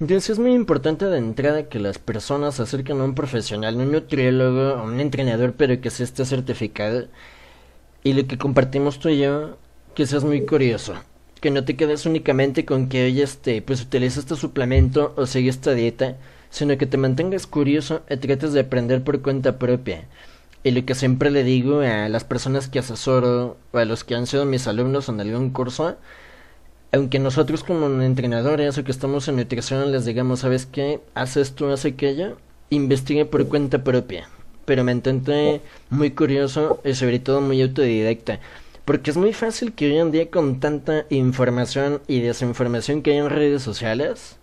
[0.00, 3.92] Entonces es muy importante de entrada que las personas se acerquen a un profesional, un
[3.92, 7.08] nutriólogo, un entrenador, pero que se esté certificado.
[8.04, 9.58] Y lo que compartimos tú y yo,
[9.94, 10.94] que seas muy curioso.
[11.40, 15.50] Que no te quedes únicamente con que, oye, este, pues utiliza este suplemento o sigue
[15.50, 16.16] esta dieta
[16.50, 20.06] sino que te mantengas curioso y trates de aprender por cuenta propia.
[20.64, 24.14] Y lo que siempre le digo a las personas que asesoro o a los que
[24.14, 25.96] han sido mis alumnos en algún curso,
[26.92, 31.00] aunque nosotros como entrenadores o que estamos en nutrición les digamos, ¿sabes qué?
[31.14, 32.38] Haz esto, haz aquello,
[32.70, 34.28] investigue por cuenta propia.
[34.64, 35.60] Pero mantente
[35.90, 38.40] muy curioso y sobre todo muy autodidacta.
[38.84, 43.18] Porque es muy fácil que hoy en día con tanta información y desinformación que hay
[43.18, 44.36] en redes sociales,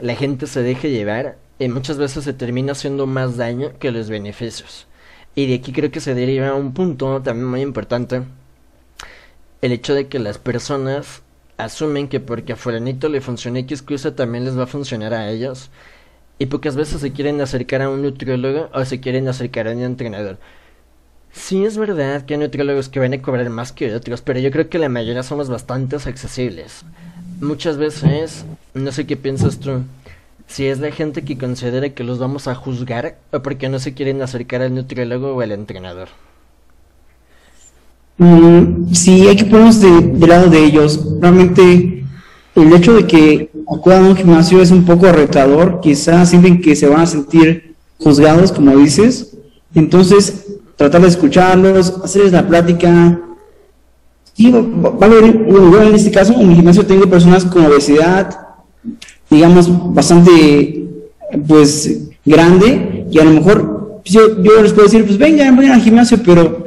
[0.00, 4.10] la gente se deje llevar y muchas veces se termina haciendo más daño que los
[4.10, 4.86] beneficios.
[5.34, 8.22] Y de aquí creo que se deriva un punto también muy importante
[9.62, 11.22] el hecho de que las personas
[11.56, 15.30] asumen que porque a fulanito le funciona X cosa también les va a funcionar a
[15.30, 15.70] ellos.
[16.38, 19.82] Y pocas veces se quieren acercar a un nutriólogo o se quieren acercar a un
[19.82, 20.38] entrenador.
[21.32, 24.50] Sí es verdad que hay nutriólogos que van a cobrar más que otros, pero yo
[24.50, 26.84] creo que la mayoría somos bastante accesibles.
[27.40, 28.44] Muchas veces,
[28.74, 29.82] no sé qué piensas tú,
[30.46, 33.94] si es la gente que considera que los vamos a juzgar o porque no se
[33.94, 36.08] quieren acercar al nutriólogo o al entrenador.
[38.18, 41.00] Mm, sí, hay que ponernos de, lado de ellos.
[41.20, 42.04] Realmente,
[42.54, 45.80] el hecho de que acudan a un gimnasio es un poco retador.
[45.80, 49.36] Quizás sienten que se van a sentir juzgados, como dices.
[49.74, 50.46] Entonces,
[50.76, 53.20] tratar de escucharlos, hacerles la plática.
[54.40, 58.34] Va, a haber, bueno, en este caso, en mi gimnasio tengo personas con obesidad,
[59.28, 60.88] digamos, bastante,
[61.46, 65.72] pues, grande, y a lo mejor pues, yo, yo les puedo decir, pues vengan, vayan
[65.72, 66.61] al gimnasio, pero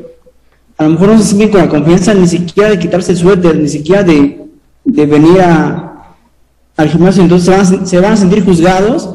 [0.77, 3.57] a lo mejor no se sienten con la confianza ni siquiera de quitarse el suéter,
[3.57, 4.45] ni siquiera de,
[4.83, 6.15] venir a,
[6.75, 9.09] al gimnasio, entonces se van, a, se van a sentir juzgados,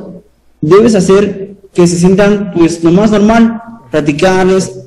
[0.60, 4.78] debes hacer que se sientan pues lo más normal, platicarles,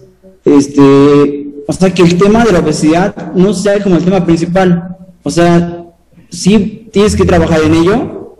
[0.43, 4.97] este, o sea, que el tema de la obesidad no sea como el tema principal,
[5.21, 5.85] o sea,
[6.29, 8.35] sí tienes que trabajar en ello,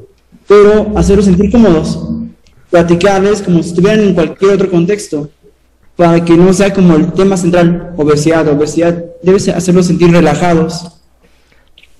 [0.47, 2.09] pero hacerlos sentir cómodos,
[2.71, 5.29] platicarles como si estuvieran en cualquier otro contexto
[5.95, 10.99] para que no sea como el tema central, obesidad, obesidad, debes hacerlos sentir relajados.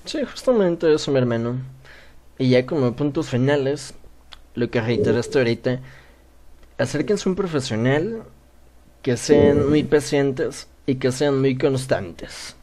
[0.04, 1.60] Sí, justamente eso, mi hermano.
[2.38, 3.94] Y ya como puntos finales,
[4.54, 5.80] lo que reiteraste ahorita,
[6.78, 8.24] acérquense un profesional
[9.02, 12.56] que sean muy pacientes y que sean muy constantes.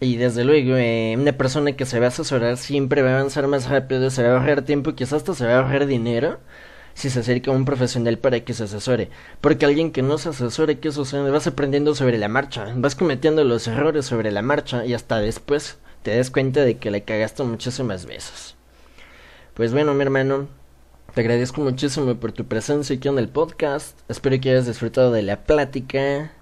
[0.00, 3.48] Y desde luego, eh, una persona que se va a asesorar siempre va a avanzar
[3.48, 6.38] más rápido, se va a ahorrar tiempo, quizás hasta se va a ahorrar dinero
[6.98, 9.08] si se acerca a un profesional para que se asesore.
[9.40, 11.30] Porque alguien que no se asesore, ¿qué sucede?
[11.30, 15.78] Vas aprendiendo sobre la marcha, vas cometiendo los errores sobre la marcha y hasta después
[16.02, 18.56] te das cuenta de que le cagaste muchísimas veces.
[19.54, 20.48] Pues bueno, mi hermano,
[21.14, 23.96] te agradezco muchísimo por tu presencia aquí en el podcast.
[24.10, 26.32] Espero que hayas disfrutado de la plática.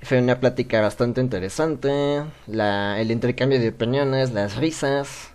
[0.00, 2.22] Fue una plática bastante interesante.
[2.46, 5.32] La, el intercambio de opiniones, las risas.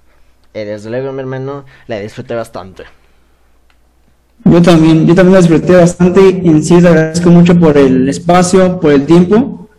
[0.55, 2.85] Y desde luego, mi hermano, la disfruté bastante.
[4.45, 8.79] Yo también, yo también la disfruté bastante en sí te agradezco mucho por el espacio,
[8.79, 9.69] por el tiempo.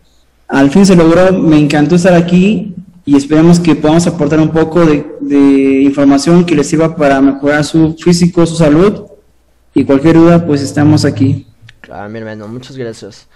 [0.47, 4.85] Al fin se logró, me encantó estar aquí y esperamos que podamos aportar un poco
[4.85, 9.03] de, de información que les sirva para mejorar su físico, su salud
[9.73, 11.45] y cualquier duda, pues estamos aquí.
[11.81, 13.27] Claro, mi hermano, muchas gracias.